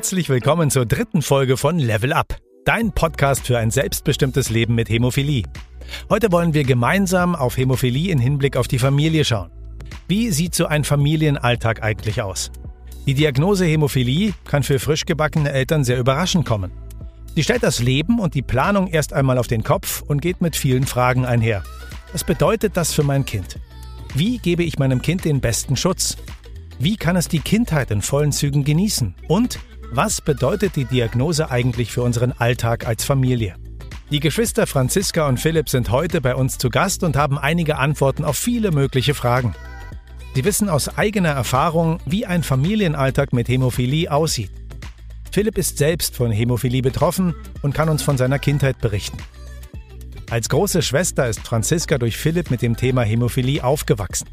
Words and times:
Herzlich 0.00 0.30
willkommen 0.30 0.70
zur 0.70 0.86
dritten 0.86 1.20
Folge 1.20 1.58
von 1.58 1.78
Level 1.78 2.14
Up, 2.14 2.38
dein 2.64 2.90
Podcast 2.90 3.46
für 3.46 3.58
ein 3.58 3.70
selbstbestimmtes 3.70 4.48
Leben 4.48 4.74
mit 4.74 4.88
Hämophilie. 4.88 5.42
Heute 6.08 6.32
wollen 6.32 6.54
wir 6.54 6.64
gemeinsam 6.64 7.34
auf 7.34 7.58
Hämophilie 7.58 8.10
in 8.10 8.18
Hinblick 8.18 8.56
auf 8.56 8.66
die 8.66 8.78
Familie 8.78 9.26
schauen. 9.26 9.50
Wie 10.08 10.30
sieht 10.30 10.54
so 10.54 10.64
ein 10.64 10.84
Familienalltag 10.84 11.82
eigentlich 11.82 12.22
aus? 12.22 12.50
Die 13.06 13.12
Diagnose 13.12 13.66
Hämophilie 13.66 14.32
kann 14.46 14.62
für 14.62 14.78
frisch 14.78 15.04
gebackene 15.04 15.52
Eltern 15.52 15.84
sehr 15.84 15.98
überraschend 15.98 16.46
kommen. 16.46 16.72
Sie 17.34 17.42
stellt 17.42 17.62
das 17.62 17.80
Leben 17.80 18.20
und 18.20 18.32
die 18.32 18.40
Planung 18.40 18.86
erst 18.86 19.12
einmal 19.12 19.36
auf 19.36 19.48
den 19.48 19.64
Kopf 19.64 20.00
und 20.00 20.22
geht 20.22 20.40
mit 20.40 20.56
vielen 20.56 20.86
Fragen 20.86 21.26
einher. 21.26 21.62
Was 22.12 22.24
bedeutet 22.24 22.74
das 22.78 22.94
für 22.94 23.02
mein 23.02 23.26
Kind? 23.26 23.58
Wie 24.14 24.38
gebe 24.38 24.64
ich 24.64 24.78
meinem 24.78 25.02
Kind 25.02 25.26
den 25.26 25.42
besten 25.42 25.76
Schutz? 25.76 26.16
Wie 26.78 26.96
kann 26.96 27.16
es 27.16 27.28
die 27.28 27.40
Kindheit 27.40 27.90
in 27.90 28.00
vollen 28.00 28.32
Zügen 28.32 28.64
genießen? 28.64 29.14
Und 29.28 29.58
was 29.92 30.20
bedeutet 30.20 30.76
die 30.76 30.84
Diagnose 30.84 31.50
eigentlich 31.50 31.90
für 31.90 32.02
unseren 32.02 32.32
Alltag 32.32 32.86
als 32.86 33.04
Familie? 33.04 33.56
Die 34.10 34.20
Geschwister 34.20 34.66
Franziska 34.66 35.26
und 35.26 35.38
Philipp 35.38 35.68
sind 35.68 35.90
heute 35.90 36.20
bei 36.20 36.34
uns 36.36 36.58
zu 36.58 36.70
Gast 36.70 37.02
und 37.02 37.16
haben 37.16 37.38
einige 37.38 37.76
Antworten 37.76 38.24
auf 38.24 38.36
viele 38.36 38.70
mögliche 38.70 39.14
Fragen. 39.14 39.54
Sie 40.34 40.44
wissen 40.44 40.68
aus 40.68 40.96
eigener 40.96 41.30
Erfahrung, 41.30 41.98
wie 42.06 42.24
ein 42.24 42.44
Familienalltag 42.44 43.32
mit 43.32 43.48
Hämophilie 43.48 44.10
aussieht. 44.10 44.52
Philipp 45.32 45.58
ist 45.58 45.78
selbst 45.78 46.14
von 46.14 46.30
Hämophilie 46.30 46.82
betroffen 46.82 47.34
und 47.62 47.74
kann 47.74 47.88
uns 47.88 48.02
von 48.02 48.16
seiner 48.16 48.38
Kindheit 48.38 48.78
berichten. 48.80 49.18
Als 50.30 50.48
große 50.48 50.82
Schwester 50.82 51.28
ist 51.28 51.40
Franziska 51.40 51.98
durch 51.98 52.16
Philipp 52.16 52.52
mit 52.52 52.62
dem 52.62 52.76
Thema 52.76 53.02
Hämophilie 53.02 53.64
aufgewachsen. 53.64 54.28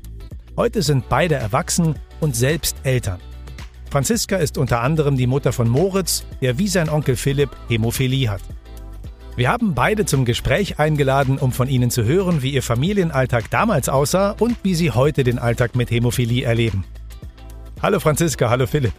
Heute 0.56 0.84
sind 0.84 1.10
beide 1.10 1.36
erwachsen 1.36 1.96
und 2.20 2.36
selbst 2.36 2.78
Eltern. 2.84 3.20
Franziska 3.90 4.38
ist 4.38 4.58
unter 4.58 4.82
anderem 4.82 5.16
die 5.16 5.28
Mutter 5.28 5.54
von 5.54 5.70
Moritz, 5.70 6.26
der 6.42 6.58
wie 6.58 6.68
sein 6.68 6.90
Onkel 6.90 7.16
Philipp 7.16 7.50
Hämophilie 7.70 8.30
hat. 8.30 8.42
Wir 9.38 9.50
haben 9.50 9.76
beide 9.76 10.06
zum 10.06 10.26
Gespräch 10.26 10.80
eingeladen, 10.80 11.38
um 11.38 11.52
von 11.52 11.70
ihnen 11.70 11.92
zu 11.92 12.04
hören, 12.04 12.42
wie 12.42 12.54
ihr 12.54 12.64
Familienalltag 12.64 13.50
damals 13.52 13.88
aussah 13.88 14.32
und 14.40 14.58
wie 14.64 14.74
sie 14.74 14.92
heute 14.92 15.24
den 15.24 15.40
Alltag 15.40 15.76
mit 15.76 15.92
Hämophilie 15.92 16.44
erleben. 16.44 16.86
Hallo 17.82 18.00
Franziska, 18.00 18.50
hallo 18.50 18.66
Philipp. 18.66 18.94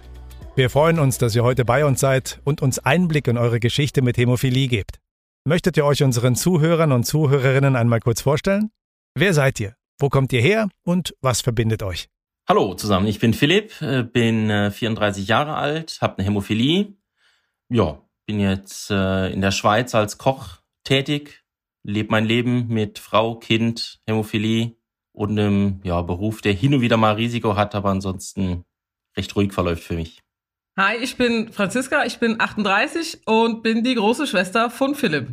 Wir 0.54 0.70
freuen 0.70 0.98
uns, 0.98 1.18
dass 1.18 1.34
ihr 1.34 1.42
heute 1.42 1.64
bei 1.64 1.84
uns 1.84 2.00
seid 2.00 2.40
und 2.44 2.62
uns 2.62 2.78
Einblick 2.78 3.28
in 3.28 3.36
eure 3.36 3.60
Geschichte 3.60 4.00
mit 4.00 4.16
Hämophilie 4.16 4.68
gebt. 4.68 5.00
Möchtet 5.44 5.76
ihr 5.76 5.84
euch 5.84 6.02
unseren 6.02 6.36
Zuhörern 6.36 6.92
und 6.92 7.04
Zuhörerinnen 7.04 7.76
einmal 7.76 8.00
kurz 8.00 8.20
vorstellen? 8.20 8.70
Wer 9.14 9.34
seid 9.34 9.60
ihr? 9.60 9.74
Wo 9.98 10.08
kommt 10.08 10.32
ihr 10.32 10.40
her 10.40 10.68
und 10.84 11.14
was 11.20 11.40
verbindet 11.40 11.82
euch? 11.82 12.08
Hallo 12.50 12.72
zusammen, 12.72 13.06
ich 13.06 13.18
bin 13.18 13.34
Philipp, 13.34 13.82
äh, 13.82 14.02
bin 14.02 14.48
34 14.48 15.22
äh, 15.22 15.28
Jahre 15.28 15.56
alt, 15.56 15.98
habe 16.00 16.16
eine 16.16 16.24
Hämophilie. 16.24 16.94
Ja, 17.68 18.08
bin 18.24 18.40
jetzt 18.40 18.90
äh, 18.90 19.30
in 19.30 19.42
der 19.42 19.50
Schweiz 19.50 19.94
als 19.94 20.16
Koch 20.16 20.62
tätig, 20.82 21.44
lebe 21.82 22.10
mein 22.10 22.24
Leben 22.24 22.68
mit 22.68 22.98
Frau, 22.98 23.34
Kind, 23.34 24.00
Hämophilie 24.06 24.76
und 25.12 25.38
einem 25.38 25.80
ja, 25.84 26.00
Beruf, 26.00 26.40
der 26.40 26.54
hin 26.54 26.72
und 26.72 26.80
wieder 26.80 26.96
mal 26.96 27.16
Risiko 27.16 27.54
hat, 27.54 27.74
aber 27.74 27.90
ansonsten 27.90 28.64
recht 29.14 29.36
ruhig 29.36 29.52
verläuft 29.52 29.82
für 29.84 29.96
mich. 29.96 30.22
Hi, 30.78 30.96
ich 30.96 31.18
bin 31.18 31.52
Franziska, 31.52 32.06
ich 32.06 32.18
bin 32.18 32.40
38 32.40 33.26
und 33.26 33.62
bin 33.62 33.84
die 33.84 33.94
große 33.94 34.26
Schwester 34.26 34.70
von 34.70 34.94
Philipp. 34.94 35.28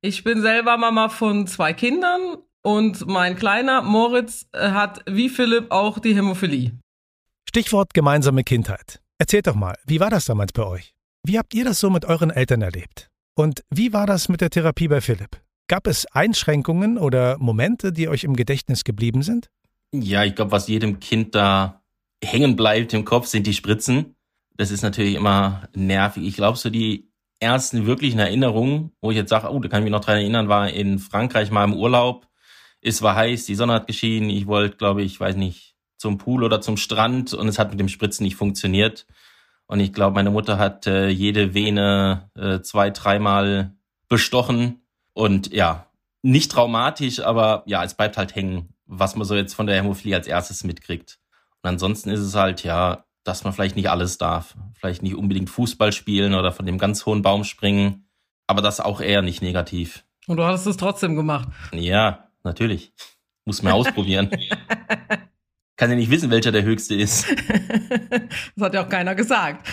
Ich 0.00 0.24
bin 0.24 0.40
selber 0.40 0.78
Mama 0.78 1.10
von 1.10 1.46
zwei 1.46 1.74
Kindern 1.74 2.38
und 2.64 3.06
mein 3.06 3.36
kleiner 3.36 3.82
Moritz 3.82 4.46
äh, 4.52 4.70
hat 4.70 5.04
wie 5.06 5.28
Philipp 5.28 5.70
auch 5.70 5.98
die 5.98 6.16
Hämophilie. 6.16 6.72
Stichwort 7.48 7.94
gemeinsame 7.94 8.42
Kindheit. 8.42 9.00
Erzählt 9.18 9.46
doch 9.46 9.54
mal, 9.54 9.76
wie 9.86 10.00
war 10.00 10.10
das 10.10 10.24
damals 10.24 10.52
bei 10.52 10.64
euch? 10.64 10.94
Wie 11.24 11.38
habt 11.38 11.54
ihr 11.54 11.64
das 11.64 11.78
so 11.78 11.90
mit 11.90 12.04
euren 12.04 12.30
Eltern 12.30 12.62
erlebt? 12.62 13.10
Und 13.36 13.62
wie 13.70 13.92
war 13.92 14.06
das 14.06 14.28
mit 14.28 14.40
der 14.40 14.50
Therapie 14.50 14.88
bei 14.88 15.00
Philipp? 15.00 15.40
Gab 15.68 15.86
es 15.86 16.06
Einschränkungen 16.06 16.98
oder 16.98 17.38
Momente, 17.38 17.92
die 17.92 18.08
euch 18.08 18.24
im 18.24 18.34
Gedächtnis 18.34 18.84
geblieben 18.84 19.22
sind? 19.22 19.50
Ja, 19.92 20.24
ich 20.24 20.34
glaube, 20.34 20.50
was 20.50 20.68
jedem 20.68 21.00
Kind 21.00 21.34
da 21.34 21.82
hängen 22.22 22.56
bleibt 22.56 22.92
im 22.94 23.04
Kopf, 23.04 23.26
sind 23.26 23.46
die 23.46 23.54
Spritzen. 23.54 24.16
Das 24.56 24.70
ist 24.70 24.82
natürlich 24.82 25.14
immer 25.14 25.68
nervig. 25.74 26.24
Ich 26.24 26.34
glaube, 26.34 26.58
so 26.58 26.70
die 26.70 27.10
ersten 27.40 27.86
wirklichen 27.86 28.18
Erinnerungen, 28.18 28.92
wo 29.00 29.10
ich 29.10 29.16
jetzt 29.16 29.30
sage, 29.30 29.50
oh, 29.50 29.58
da 29.60 29.68
kann 29.68 29.80
ich 29.80 29.84
mich 29.84 29.92
noch 29.92 30.04
dran 30.04 30.16
erinnern, 30.16 30.48
war 30.48 30.70
in 30.70 30.98
Frankreich 30.98 31.50
mal 31.50 31.64
im 31.64 31.74
Urlaub 31.74 32.26
es 32.84 33.02
war 33.02 33.16
heiß, 33.16 33.46
die 33.46 33.54
Sonne 33.54 33.72
hat 33.72 33.86
geschienen, 33.86 34.30
ich 34.30 34.46
wollte, 34.46 34.76
glaube 34.76 35.02
ich, 35.02 35.18
weiß 35.18 35.36
nicht, 35.36 35.74
zum 35.96 36.18
Pool 36.18 36.44
oder 36.44 36.60
zum 36.60 36.76
Strand 36.76 37.32
und 37.32 37.48
es 37.48 37.58
hat 37.58 37.70
mit 37.70 37.80
dem 37.80 37.88
Spritzen 37.88 38.24
nicht 38.24 38.36
funktioniert. 38.36 39.06
Und 39.66 39.80
ich 39.80 39.94
glaube, 39.94 40.14
meine 40.14 40.30
Mutter 40.30 40.58
hat 40.58 40.86
äh, 40.86 41.08
jede 41.08 41.54
Vene 41.54 42.30
äh, 42.36 42.60
zwei, 42.60 42.90
dreimal 42.90 43.74
bestochen. 44.08 44.82
Und 45.14 45.52
ja, 45.52 45.86
nicht 46.20 46.52
traumatisch, 46.52 47.20
aber 47.20 47.62
ja, 47.64 47.82
es 47.82 47.94
bleibt 47.94 48.18
halt 48.18 48.34
hängen, 48.34 48.74
was 48.84 49.16
man 49.16 49.26
so 49.26 49.34
jetzt 49.34 49.54
von 49.54 49.66
der 49.66 49.76
Hämophilie 49.76 50.16
als 50.16 50.26
erstes 50.26 50.62
mitkriegt. 50.64 51.18
Und 51.62 51.70
ansonsten 51.70 52.10
ist 52.10 52.20
es 52.20 52.34
halt, 52.34 52.62
ja, 52.64 53.06
dass 53.22 53.44
man 53.44 53.54
vielleicht 53.54 53.76
nicht 53.76 53.88
alles 53.88 54.18
darf. 54.18 54.54
Vielleicht 54.74 55.02
nicht 55.02 55.14
unbedingt 55.14 55.48
Fußball 55.48 55.92
spielen 55.92 56.34
oder 56.34 56.52
von 56.52 56.66
dem 56.66 56.76
ganz 56.76 57.06
hohen 57.06 57.22
Baum 57.22 57.44
springen. 57.44 58.10
Aber 58.46 58.60
das 58.60 58.80
auch 58.80 59.00
eher 59.00 59.22
nicht 59.22 59.40
negativ. 59.40 60.04
Und 60.26 60.36
du 60.36 60.44
hast 60.44 60.66
es 60.66 60.76
trotzdem 60.76 61.16
gemacht. 61.16 61.48
Ja, 61.72 62.23
natürlich. 62.44 62.92
Muss 63.44 63.62
man 63.62 63.72
ausprobieren. 63.72 64.30
Kann 65.76 65.90
ja 65.90 65.96
nicht 65.96 66.10
wissen, 66.10 66.30
welcher 66.30 66.52
der 66.52 66.62
höchste 66.62 66.94
ist. 66.94 67.26
das 68.56 68.64
hat 68.64 68.74
ja 68.74 68.84
auch 68.84 68.88
keiner 68.88 69.14
gesagt. 69.14 69.66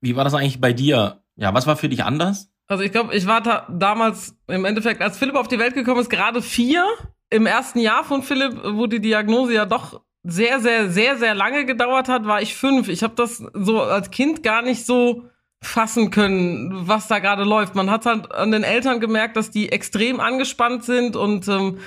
Wie 0.00 0.14
war 0.14 0.24
das 0.24 0.34
eigentlich 0.34 0.60
bei 0.60 0.72
dir? 0.72 1.22
Ja, 1.36 1.54
was 1.54 1.66
war 1.66 1.76
für 1.76 1.88
dich 1.88 2.04
anders? 2.04 2.50
Also 2.68 2.82
ich 2.82 2.92
glaube, 2.92 3.14
ich 3.14 3.26
war 3.26 3.40
da 3.40 3.66
damals 3.70 4.36
im 4.48 4.64
Endeffekt, 4.64 5.00
als 5.00 5.18
Philipp 5.18 5.36
auf 5.36 5.48
die 5.48 5.58
Welt 5.58 5.74
gekommen 5.74 6.00
ist, 6.00 6.10
gerade 6.10 6.42
vier. 6.42 6.84
Im 7.30 7.46
ersten 7.46 7.80
Jahr 7.80 8.04
von 8.04 8.22
Philipp, 8.22 8.60
wo 8.64 8.86
die 8.86 9.00
Diagnose 9.00 9.54
ja 9.54 9.66
doch 9.66 10.02
sehr, 10.22 10.60
sehr, 10.60 10.90
sehr, 10.90 11.16
sehr 11.16 11.34
lange 11.34 11.64
gedauert 11.64 12.08
hat, 12.08 12.26
war 12.26 12.42
ich 12.42 12.54
fünf. 12.54 12.88
Ich 12.88 13.02
habe 13.02 13.14
das 13.14 13.42
so 13.52 13.82
als 13.82 14.10
Kind 14.10 14.42
gar 14.42 14.62
nicht 14.62 14.84
so 14.84 15.24
fassen 15.62 16.10
können, 16.10 16.70
was 16.86 17.08
da 17.08 17.18
gerade 17.18 17.44
läuft. 17.44 17.74
Man 17.74 17.90
hat 17.90 18.06
halt 18.06 18.32
an 18.32 18.50
den 18.52 18.62
Eltern 18.62 19.00
gemerkt, 19.00 19.36
dass 19.36 19.50
die 19.50 19.70
extrem 19.70 20.20
angespannt 20.20 20.84
sind 20.84 21.16
und 21.16 21.48
ähm, 21.48 21.78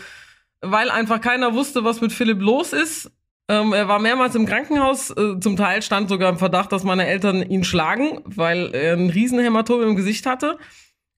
weil 0.62 0.90
einfach 0.90 1.22
keiner 1.22 1.53
wusste, 1.53 1.84
was 1.84 2.02
mit 2.02 2.12
Philipp 2.12 2.42
los 2.42 2.74
ist. 2.74 3.12
Ähm, 3.50 3.74
er 3.74 3.88
war 3.88 4.00
mehrmals 4.00 4.36
im 4.36 4.46
Krankenhaus. 4.46 5.09
Äh, 5.09 5.40
zum 5.40 5.58
Teil 5.58 5.81
stand 5.81 6.09
sogar 6.09 6.30
im 6.30 6.38
Verdacht, 6.38 6.72
dass 6.72 6.84
meine 6.84 7.08
Eltern 7.08 7.42
ihn 7.42 7.64
schlagen, 7.64 8.22
weil 8.25 8.74
er 8.74 8.96
ein 8.96 9.09
Riesenhämatom 9.09 9.81
im 9.81 9.96
Gesicht 9.96 10.25
hatte. 10.25 10.58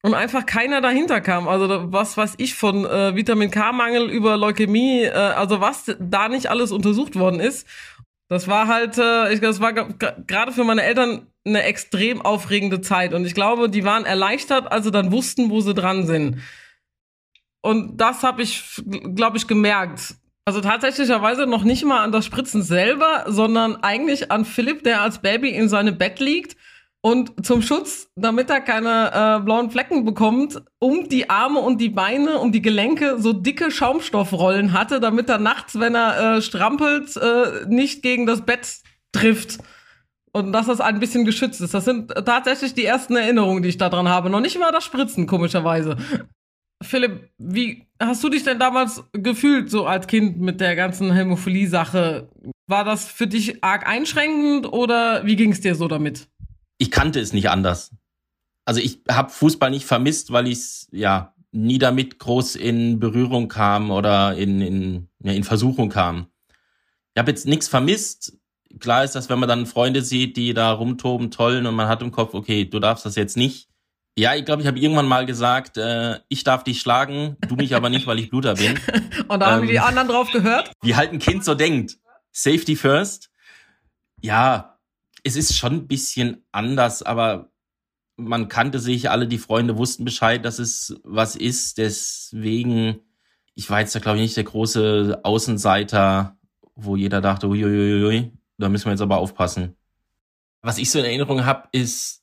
Und 0.04 0.16
einfach 0.16 0.46
keiner 0.46 0.82
dahinter 0.82 1.22
kam. 1.22 1.48
Also 1.48 1.92
was 1.92 2.18
weiß 2.18 2.36
ich 2.38 2.56
von 2.56 2.86
äh, 2.86 3.16
Vitamin 3.16 3.52
K-Mangel 3.52 4.10
über 4.10 4.36
Leukämie, 4.38 5.04
äh, 5.04 5.12
also 5.12 5.62
was 5.62 5.96
da 6.00 6.28
nicht 6.28 6.48
alles 6.48 6.72
untersucht 6.72 7.20
worden 7.20 7.40
ist. 7.40 7.68
Das 8.28 8.48
war 8.48 8.68
halt, 8.68 8.98
äh, 8.98 9.34
ich, 9.34 9.42
das 9.42 9.60
war 9.60 9.74
gerade 9.74 10.54
für 10.54 10.64
meine 10.64 10.84
Eltern 10.84 11.28
eine 11.46 11.64
extrem 11.64 12.22
aufregende 12.22 12.82
Zeit. 12.82 13.14
Und 13.14 13.26
ich 13.26 13.36
glaube, 13.36 13.70
die 13.70 13.84
waren 13.84 14.06
erleichtert, 14.06 14.72
als 14.72 14.86
sie 14.86 14.92
dann 14.92 15.12
wussten, 15.12 15.50
wo 15.50 15.60
sie 15.62 15.74
dran 15.74 16.08
sind. 16.08 16.38
Und 17.62 17.98
das 17.98 18.24
habe 18.24 18.42
ich, 18.42 18.82
glaube 19.16 19.38
ich, 19.38 19.48
gemerkt. 19.48 20.16
Also 20.46 20.62
tatsächlicherweise 20.62 21.46
noch 21.46 21.64
nicht 21.64 21.86
mal 21.86 22.04
an 22.04 22.12
das 22.12 22.26
Spritzen 22.26 22.64
selber, 22.64 23.26
sondern 23.28 23.78
eigentlich 23.78 24.32
an 24.32 24.44
Philipp, 24.44 24.84
der 24.84 25.02
als 25.02 25.20
Baby 25.20 25.50
in 25.50 25.70
seinem 25.70 25.98
Bett 25.98 26.20
liegt 26.20 26.58
und 27.02 27.46
zum 27.46 27.64
Schutz, 27.64 28.12
damit 28.16 28.50
er 28.50 28.62
keine 28.62 29.12
äh, 29.40 29.44
blauen 29.44 29.72
Flecken 29.72 30.06
bekommt, 30.06 30.62
um 30.80 31.10
die 31.10 31.30
Arme 31.30 31.60
und 31.60 31.82
die 31.82 31.90
Beine, 31.90 32.38
um 32.38 32.52
die 32.52 32.62
Gelenke 32.62 33.20
so 33.20 33.34
dicke 33.34 33.72
Schaumstoffrollen 33.72 34.74
hatte, 34.74 35.00
damit 35.00 35.28
er 35.30 35.40
nachts, 35.40 35.80
wenn 35.80 35.96
er 35.96 36.38
äh, 36.38 36.42
strampelt, 36.42 37.18
äh, 37.18 37.66
nicht 37.68 38.04
gegen 38.04 38.28
das 38.28 38.42
Bett 38.42 38.82
trifft. 39.12 39.58
Und 40.32 40.54
dass 40.54 40.68
das 40.68 40.80
ein 40.80 41.00
bisschen 41.00 41.26
geschützt 41.26 41.60
ist. 41.60 41.74
Das 41.74 41.86
sind 41.86 42.14
tatsächlich 42.14 42.74
die 42.74 42.86
ersten 42.86 43.16
Erinnerungen, 43.16 43.64
die 43.64 43.70
ich 43.70 43.78
daran 43.78 44.08
habe. 44.08 44.30
Noch 44.30 44.40
nicht 44.40 44.58
mal 44.58 44.72
das 44.72 44.86
Spritzen, 44.86 45.28
komischerweise. 45.28 45.98
Philipp, 46.82 47.30
wie 47.38 47.86
hast 48.00 48.24
du 48.24 48.30
dich 48.30 48.44
denn 48.44 48.60
damals 48.60 49.04
gefühlt, 49.14 49.70
so 49.70 49.86
als 49.86 50.08
Kind 50.08 50.40
mit 50.40 50.60
der 50.60 50.76
ganzen 50.76 51.14
Hämophilie-Sache? 51.14 52.30
War 52.68 52.84
das 52.84 53.08
für 53.08 53.28
dich 53.28 53.64
arg 53.64 53.88
einschränkend 53.88 54.72
oder 54.72 55.26
wie 55.26 55.36
ging 55.36 55.52
es 55.52 55.62
dir 55.62 55.76
so 55.76 55.88
damit? 55.88 56.28
Ich 56.78 56.90
kannte 56.90 57.20
es 57.20 57.34
nicht 57.34 57.50
anders. 57.50 57.92
Also 58.66 58.82
ich 58.82 59.02
habe 59.10 59.30
Fußball 59.30 59.70
nicht 59.70 59.86
vermisst, 59.86 60.32
weil 60.32 60.48
ich 60.48 60.88
ja 60.92 61.34
nie 61.52 61.78
damit 61.78 62.20
groß 62.20 62.56
in 62.56 63.00
Berührung 63.00 63.48
kam 63.48 63.92
oder 63.92 64.36
in, 64.36 64.62
in, 64.62 65.08
ja, 65.20 65.34
in 65.34 65.44
Versuchung 65.44 65.90
kam. 65.90 66.28
Ich 67.14 67.20
habe 67.20 67.32
jetzt 67.32 67.46
nichts 67.46 67.68
vermisst. 67.68 68.38
Klar 68.80 69.04
ist 69.04 69.16
das, 69.16 69.30
wenn 69.30 69.40
man 69.40 69.50
dann 69.50 69.66
Freunde 69.66 70.02
sieht, 70.02 70.38
die 70.38 70.54
da 70.54 70.72
rumtoben, 70.72 71.30
tollen 71.30 71.68
und 71.68 71.76
man 71.76 71.90
hat 71.90 72.02
im 72.02 72.12
Kopf, 72.12 72.34
okay, 72.34 72.66
du 72.66 72.80
darfst 72.80 73.06
das 73.06 73.16
jetzt 73.16 73.36
nicht 73.36 73.71
ja, 74.18 74.36
ich 74.36 74.46
glaube, 74.46 74.62
ich 74.62 74.68
habe 74.68 74.80
irgendwann 74.80 75.08
mal 75.08 75.26
gesagt, 75.26 75.78
äh, 75.78 76.20
ich 76.28 76.44
darf 76.44 76.64
dich 76.64 76.82
schlagen, 76.82 77.38
du 77.48 77.56
mich 77.56 77.76
aber 77.76 77.90
nicht, 77.90 78.08
weil 78.08 78.20
ich 78.20 78.30
Bluter 78.30 78.56
bin. 78.56 78.78
Und 79.28 79.40
da 79.40 79.52
haben 79.52 79.68
die 79.68 79.76
ähm, 79.76 79.84
anderen 79.84 80.08
drauf 80.10 80.32
gehört? 80.32 80.72
Wie 80.82 80.96
halt 80.96 81.14
ein 81.14 81.20
Kind 81.20 81.46
so 81.46 81.56
denkt. 81.56 81.98
Safety 82.32 82.76
first. 82.76 83.30
Ja, 84.22 84.80
es 85.24 85.36
ist 85.36 85.58
schon 85.58 85.74
ein 85.74 85.88
bisschen 85.88 86.46
anders, 86.52 87.04
aber 87.04 87.52
man 88.18 88.50
kannte 88.50 88.80
sich, 88.80 89.10
alle 89.10 89.28
die 89.28 89.38
Freunde 89.38 89.78
wussten 89.78 90.06
Bescheid, 90.06 90.44
dass 90.44 90.60
es 90.60 91.00
was 91.04 91.36
ist. 91.36 91.78
Deswegen, 91.78 93.00
ich 93.56 93.70
war 93.70 93.80
jetzt 93.80 93.96
da, 93.96 94.00
glaube 94.00 94.18
ich, 94.18 94.24
nicht 94.24 94.38
der 94.38 94.44
große 94.44 95.22
Außenseiter, 95.24 96.38
wo 96.76 96.96
jeder 96.96 97.22
dachte, 97.22 97.48
uiuiui, 97.48 98.32
da 98.58 98.70
müssen 98.70 98.86
wir 98.86 98.92
jetzt 98.92 99.02
aber 99.02 99.18
aufpassen. 99.18 99.76
Was 100.62 100.78
ich 100.78 100.92
so 100.92 101.00
in 101.00 101.06
Erinnerung 101.06 101.46
habe, 101.46 101.68
ist, 101.72 102.21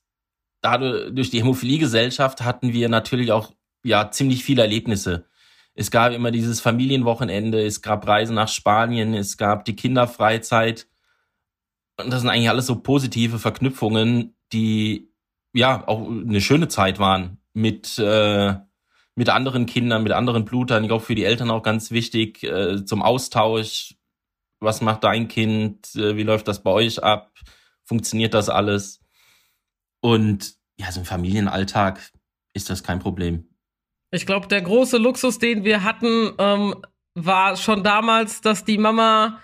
dadurch, 0.60 1.14
durch 1.14 1.30
die 1.30 1.40
Hämophilie-Gesellschaft 1.40 2.42
hatten 2.42 2.72
wir 2.72 2.88
natürlich 2.88 3.32
auch 3.32 3.52
ja 3.82 4.10
ziemlich 4.10 4.44
viele 4.44 4.62
Erlebnisse. 4.62 5.26
Es 5.74 5.90
gab 5.90 6.12
immer 6.12 6.30
dieses 6.30 6.60
Familienwochenende, 6.60 7.64
es 7.64 7.82
gab 7.82 8.06
Reisen 8.06 8.34
nach 8.34 8.48
Spanien, 8.48 9.14
es 9.14 9.36
gab 9.36 9.64
die 9.64 9.76
Kinderfreizeit. 9.76 10.88
Und 12.00 12.12
das 12.12 12.20
sind 12.20 12.30
eigentlich 12.30 12.50
alles 12.50 12.66
so 12.66 12.80
positive 12.80 13.38
Verknüpfungen, 13.38 14.36
die 14.52 15.12
ja 15.52 15.86
auch 15.86 16.08
eine 16.08 16.40
schöne 16.40 16.68
Zeit 16.68 16.98
waren 16.98 17.38
mit 17.52 17.98
äh, 17.98 18.54
mit 19.18 19.30
anderen 19.30 19.66
Kindern, 19.66 20.04
mit 20.04 20.12
anderen 20.12 20.44
Blutern. 20.44 20.84
Ich 20.84 20.88
glaube 20.88 21.04
für 21.04 21.16
die 21.16 21.24
Eltern 21.24 21.50
auch 21.50 21.64
ganz 21.64 21.90
wichtig 21.90 22.44
äh, 22.44 22.84
zum 22.84 23.02
Austausch. 23.02 23.96
Was 24.60 24.80
macht 24.80 25.02
dein 25.02 25.26
Kind? 25.26 25.92
Äh, 25.96 26.16
wie 26.16 26.22
läuft 26.22 26.46
das 26.46 26.62
bei 26.62 26.70
euch 26.70 27.02
ab? 27.02 27.32
Funktioniert 27.84 28.32
das 28.32 28.48
alles? 28.48 29.00
Und 30.00 30.54
ja, 30.76 30.92
so 30.92 31.00
im 31.00 31.06
Familienalltag 31.06 32.00
ist 32.54 32.70
das 32.70 32.82
kein 32.82 32.98
Problem. 32.98 33.48
Ich 34.10 34.26
glaube, 34.26 34.46
der 34.48 34.62
große 34.62 34.96
Luxus, 34.96 35.38
den 35.38 35.64
wir 35.64 35.84
hatten, 35.84 36.32
ähm, 36.38 36.74
war 37.14 37.56
schon 37.56 37.82
damals, 37.82 38.40
dass 38.40 38.64
die 38.64 38.78
Mama 38.78 39.38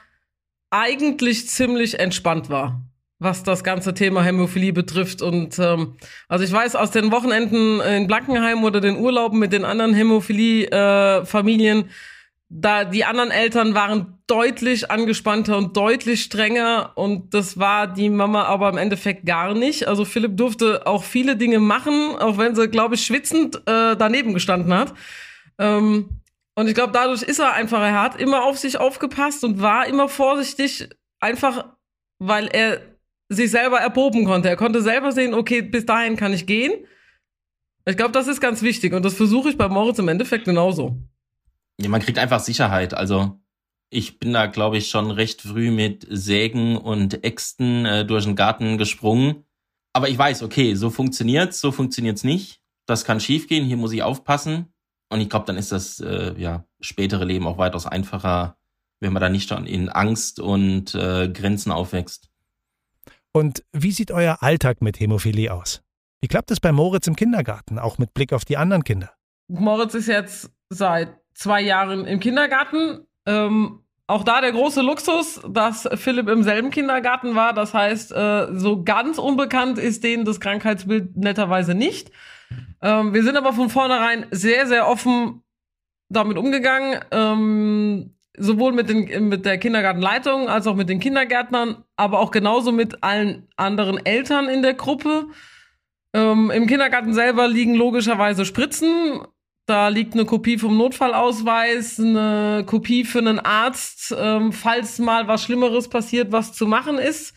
eigentlich 0.71 1.49
ziemlich 1.49 1.99
entspannt 2.01 2.49
war, 2.51 2.81
was 3.19 3.43
das 3.43 3.63
ganze 3.63 3.95
Thema 3.95 4.23
Hämophilie 4.23 4.73
betrifft. 4.73 5.23
Und 5.23 5.59
ähm, 5.59 5.97
also 6.29 6.45
ich 6.45 6.53
weiß 6.53 6.77
aus 6.77 6.91
den 6.91 7.13
Wochenenden 7.13 7.81
in 7.81 8.07
Blankenheim 8.07 8.65
oder 8.65 8.81
den 8.81 8.97
Urlauben 8.97 9.39
mit 9.39 9.53
den 9.53 9.65
anderen 9.65 9.95
Hämophilie-Familien, 9.95 11.85
äh, 11.85 11.89
da 12.57 12.85
die 12.85 13.05
anderen 13.05 13.33
Eltern 13.33 13.75
waren 13.75 14.19
deutlich 14.29 14.89
angespannter 14.89 15.59
und 15.59 15.77
deutlich 15.77 16.23
strenger 16.23 16.93
und 16.95 17.35
das 17.35 17.59
war 17.59 17.89
die 17.89 18.09
Mama 18.09 18.45
aber 18.45 18.69
im 18.69 18.79
Endeffekt 18.79 19.27
gar 19.27 19.55
nicht. 19.55 19.89
Also 19.89 20.05
Philipp 20.05 20.37
durfte 20.37 20.87
auch 20.87 21.03
viele 21.03 21.37
Dinge 21.37 21.59
machen, 21.59 22.15
auch 22.17 22.39
wenn 22.39 22.55
sie, 22.55 22.69
glaube 22.69 22.95
ich, 22.95 23.05
schwitzend 23.05 23.57
äh, 23.67 23.97
daneben 23.97 24.35
gestanden 24.35 24.73
hat. 24.73 24.95
Ähm, 25.59 26.21
und 26.55 26.69
ich 26.69 26.75
glaube, 26.75 26.93
dadurch 26.93 27.23
ist 27.23 27.41
er 27.41 27.55
einfach, 27.55 27.81
er 27.81 28.01
hat 28.01 28.21
immer 28.21 28.45
auf 28.45 28.57
sich 28.57 28.79
aufgepasst 28.79 29.43
und 29.43 29.61
war 29.61 29.89
immer 29.89 30.09
vorsichtig, 30.09 30.89
einfach 31.19 31.65
weil 32.21 32.47
er 32.47 32.83
sich 33.29 33.51
selber 33.51 33.81
erproben 33.81 34.27
konnte. 34.27 34.49
Er 34.49 34.57
konnte 34.57 34.81
selber 34.81 35.11
sehen, 35.11 35.35
okay, 35.35 35.61
bis 35.61 35.87
dahin 35.87 36.15
kann 36.15 36.33
ich 36.33 36.47
gehen. 36.47 36.73
Ich 37.85 37.97
glaube, 37.97 38.13
das 38.13 38.29
ist 38.29 38.41
ganz 38.41 38.63
wichtig 38.63 38.93
und 38.95 39.05
das 39.05 39.15
versuche 39.15 39.51
ich 39.51 39.59
bei 39.59 39.69
Moritz 39.69 39.99
im 39.99 40.07
Endeffekt 40.07 40.45
genauso. 40.45 40.97
Ja, 41.81 41.89
man 41.89 42.01
kriegt 42.01 42.19
einfach 42.19 42.41
Sicherheit. 42.41 42.95
Also 42.95 43.41
ich 43.91 44.19
bin 44.19 44.33
da, 44.33 44.47
glaube 44.47 44.77
ich, 44.77 44.91
schon 44.91 45.11
recht 45.11 45.43
früh 45.43 45.71
mit 45.71 46.07
Sägen 46.11 46.77
und 46.77 47.25
Äxten 47.25 47.85
äh, 47.87 48.05
durch 48.05 48.25
den 48.25 48.37
Garten 48.37 48.79
gesprungen. 48.79 49.45
Aber 49.93 50.09
ich 50.09 50.19
weiß, 50.19 50.43
okay, 50.43 50.75
so 50.75 50.91
funktioniert's, 50.91 51.61
so 51.61 51.71
funktioniert's 51.71 52.25
nicht. 52.25 52.61
Das 52.87 53.05
kann 53.05 53.21
schiefgehen, 53.21 53.65
hier 53.65 53.77
muss 53.77 53.93
ich 53.93 54.03
aufpassen. 54.03 54.73
Und 55.11 55.21
ich 55.21 55.31
glaube, 55.31 55.47
dann 55.47 55.57
ist 55.57 55.71
das 55.71 56.01
äh, 56.01 56.35
ja 56.37 56.65
spätere 56.81 57.25
Leben 57.25 57.47
auch 57.47 57.59
weitaus 57.59 57.87
einfacher, 57.87 58.57
wenn 59.01 59.13
man 59.13 59.23
da 59.23 59.29
nicht 59.29 59.49
schon 59.49 59.67
in 59.67 59.89
Angst 59.89 60.41
und 60.41 60.95
äh, 60.95 61.29
Grenzen 61.29 61.71
aufwächst. 61.71 62.31
Und 63.33 63.65
wie 63.73 63.93
sieht 63.93 64.11
euer 64.11 64.43
Alltag 64.43 64.83
mit 64.83 64.99
Hämophilie 64.99 65.53
aus? 65.53 65.83
Wie 66.21 66.29
klappt 66.29 66.51
es 66.51 66.61
bei 66.61 66.73
Moritz 66.73 67.07
im 67.07 67.17
Kindergarten, 67.17 67.79
auch 67.79 67.99
mit 67.99 68.15
Blick 68.15 68.33
auf 68.33 68.45
die 68.45 68.57
anderen 68.57 68.83
Kinder? 68.83 69.13
Moritz 69.49 69.95
ist 69.95 70.09
jetzt 70.09 70.51
seit 70.71 71.24
zwei 71.35 71.61
Jahren 71.61 72.07
im 72.07 72.21
Kindergarten. 72.21 73.07
Ähm, 73.27 73.81
auch 74.07 74.23
da 74.23 74.41
der 74.41 74.53
große 74.53 74.83
Luxus, 74.83 75.41
dass 75.49 75.89
Philipp 75.95 76.29
im 76.29 76.43
selben 76.43 76.71
Kindergarten 76.71 77.35
war. 77.35 77.53
Das 77.53 77.73
heißt, 77.73 78.13
äh, 78.13 78.49
so 78.53 78.85
ganz 78.85 79.19
unbekannt 79.19 79.79
ist 79.79 80.05
denen 80.05 80.25
das 80.25 80.41
Krankheitsbild 80.41 81.17
netterweise 81.17 81.75
nicht. 81.75 82.11
Ähm, 82.83 83.15
wir 83.15 83.23
sind 83.23 83.37
aber 83.37 83.53
von 83.53 83.71
vornherein 83.71 84.27
sehr, 84.31 84.67
sehr 84.67 84.89
offen 84.89 85.43
damit 86.11 86.37
umgegangen. 86.37 87.01
Ähm, 87.11 88.15
sowohl 88.37 88.73
mit, 88.73 88.89
den, 88.89 89.29
mit 89.29 89.47
der 89.47 89.59
Kindergartenleitung 89.59 90.49
als 90.49 90.67
auch 90.67 90.75
mit 90.75 90.89
den 90.89 91.01
Kindergärtnern, 91.01 91.85
aber 91.97 92.19
auch 92.19 92.31
genauso 92.31 92.73
mit 92.73 93.03
allen 93.03 93.49
anderen 93.57 94.05
Eltern 94.05 94.49
in 94.49 94.63
der 94.63 94.75
Gruppe. 94.75 95.29
Ähm, 96.13 96.51
Im 96.51 96.67
Kindergarten 96.67 97.15
selber 97.15 97.49
liegen 97.49 97.75
logischerweise 97.75 98.45
Spritzen 98.45 99.21
da 99.67 99.89
liegt 99.89 100.15
eine 100.15 100.27
Kopie 100.27 100.59
vom 100.59 100.77
Notfallausweis, 100.77 101.99
eine 101.99 102.65
Kopie 102.67 103.05
für 103.05 103.21
einen 103.21 103.39
Arzt, 103.39 104.15
ähm, 104.17 104.53
falls 104.53 104.99
mal 104.99 105.27
was 105.27 105.43
Schlimmeres 105.43 105.89
passiert, 105.89 106.33
was 106.33 106.53
zu 106.53 106.67
machen 106.67 106.99
ist. 106.99 107.35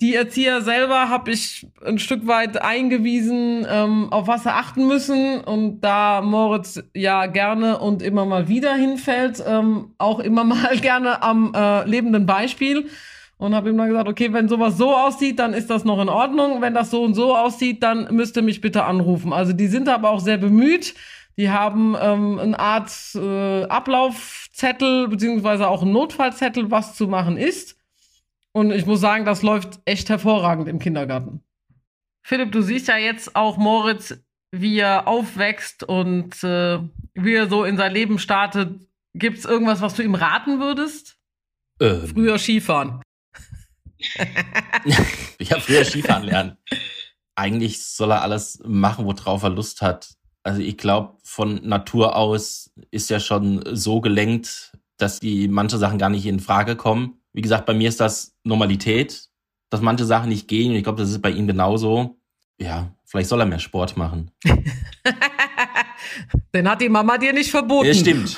Die 0.00 0.14
Erzieher 0.14 0.60
selber 0.60 1.08
habe 1.08 1.30
ich 1.30 1.66
ein 1.84 1.98
Stück 1.98 2.26
weit 2.26 2.60
eingewiesen, 2.60 3.66
ähm, 3.68 4.12
auf 4.12 4.28
was 4.28 4.42
sie 4.42 4.52
achten 4.52 4.86
müssen. 4.86 5.40
Und 5.40 5.80
da 5.80 6.20
Moritz 6.20 6.82
ja 6.94 7.26
gerne 7.26 7.78
und 7.78 8.02
immer 8.02 8.26
mal 8.26 8.46
wieder 8.46 8.74
hinfällt, 8.74 9.42
ähm, 9.44 9.94
auch 9.98 10.20
immer 10.20 10.44
mal 10.44 10.76
gerne 10.78 11.22
am 11.22 11.52
äh, 11.54 11.88
lebenden 11.88 12.26
Beispiel. 12.26 12.88
Und 13.38 13.54
habe 13.54 13.70
ihm 13.70 13.76
dann 13.76 13.88
gesagt, 13.88 14.08
okay, 14.08 14.32
wenn 14.32 14.48
sowas 14.48 14.78
so 14.78 14.94
aussieht, 14.94 15.38
dann 15.38 15.52
ist 15.52 15.68
das 15.68 15.84
noch 15.84 16.00
in 16.00 16.08
Ordnung. 16.08 16.62
Wenn 16.62 16.74
das 16.74 16.90
so 16.90 17.02
und 17.02 17.14
so 17.14 17.36
aussieht, 17.36 17.82
dann 17.82 18.14
müsst 18.14 18.36
ihr 18.36 18.42
mich 18.42 18.60
bitte 18.60 18.84
anrufen. 18.84 19.32
Also 19.32 19.52
die 19.52 19.66
sind 19.66 19.88
aber 19.88 20.10
auch 20.10 20.20
sehr 20.20 20.38
bemüht 20.38 20.94
die 21.36 21.50
haben 21.50 21.94
ähm, 22.00 22.38
eine 22.38 22.58
Art 22.58 22.90
äh, 23.14 23.64
Ablaufzettel 23.64 25.08
beziehungsweise 25.08 25.68
auch 25.68 25.82
einen 25.82 25.92
Notfallzettel, 25.92 26.70
was 26.70 26.94
zu 26.94 27.08
machen 27.08 27.36
ist. 27.36 27.78
Und 28.52 28.70
ich 28.70 28.86
muss 28.86 29.00
sagen, 29.00 29.26
das 29.26 29.42
läuft 29.42 29.80
echt 29.84 30.08
hervorragend 30.08 30.66
im 30.66 30.78
Kindergarten. 30.78 31.42
Philipp, 32.22 32.52
du 32.52 32.62
siehst 32.62 32.88
ja 32.88 32.96
jetzt 32.96 33.36
auch 33.36 33.58
Moritz, 33.58 34.18
wie 34.50 34.78
er 34.78 35.06
aufwächst 35.06 35.84
und 35.84 36.42
äh, 36.42 36.78
wie 37.14 37.34
er 37.34 37.48
so 37.48 37.64
in 37.64 37.76
sein 37.76 37.92
Leben 37.92 38.18
startet. 38.18 38.80
Gibt 39.14 39.38
es 39.38 39.44
irgendwas, 39.44 39.82
was 39.82 39.94
du 39.94 40.02
ihm 40.02 40.14
raten 40.14 40.58
würdest? 40.58 41.18
Ähm. 41.80 42.06
Früher 42.06 42.38
Skifahren. 42.38 43.02
ja, 44.84 45.60
früher 45.60 45.84
Skifahren 45.84 46.24
lernen. 46.24 46.56
Eigentlich 47.34 47.84
soll 47.84 48.10
er 48.10 48.22
alles 48.22 48.62
machen, 48.64 49.04
worauf 49.04 49.42
er 49.42 49.50
Lust 49.50 49.82
hat. 49.82 50.15
Also 50.46 50.60
ich 50.60 50.78
glaube, 50.78 51.14
von 51.24 51.56
Natur 51.64 52.14
aus 52.14 52.70
ist 52.92 53.10
er 53.10 53.18
schon 53.18 53.64
so 53.72 54.00
gelenkt, 54.00 54.78
dass 54.96 55.18
die 55.18 55.48
manche 55.48 55.76
Sachen 55.76 55.98
gar 55.98 56.08
nicht 56.08 56.24
in 56.24 56.38
Frage 56.38 56.76
kommen. 56.76 57.20
Wie 57.32 57.40
gesagt, 57.40 57.66
bei 57.66 57.74
mir 57.74 57.88
ist 57.88 57.98
das 57.98 58.36
Normalität, 58.44 59.28
dass 59.70 59.80
manche 59.80 60.04
Sachen 60.04 60.28
nicht 60.28 60.46
gehen. 60.46 60.70
Und 60.70 60.76
ich 60.76 60.84
glaube, 60.84 61.02
das 61.02 61.10
ist 61.10 61.20
bei 61.20 61.30
ihm 61.30 61.48
genauso. 61.48 62.20
Ja, 62.60 62.94
vielleicht 63.04 63.28
soll 63.28 63.40
er 63.40 63.46
mehr 63.46 63.58
Sport 63.58 63.96
machen. 63.96 64.30
Den 66.54 66.70
hat 66.70 66.80
die 66.80 66.90
Mama 66.90 67.18
dir 67.18 67.32
nicht 67.32 67.50
verboten. 67.50 67.88
Ja, 67.88 67.94
stimmt. 67.94 68.36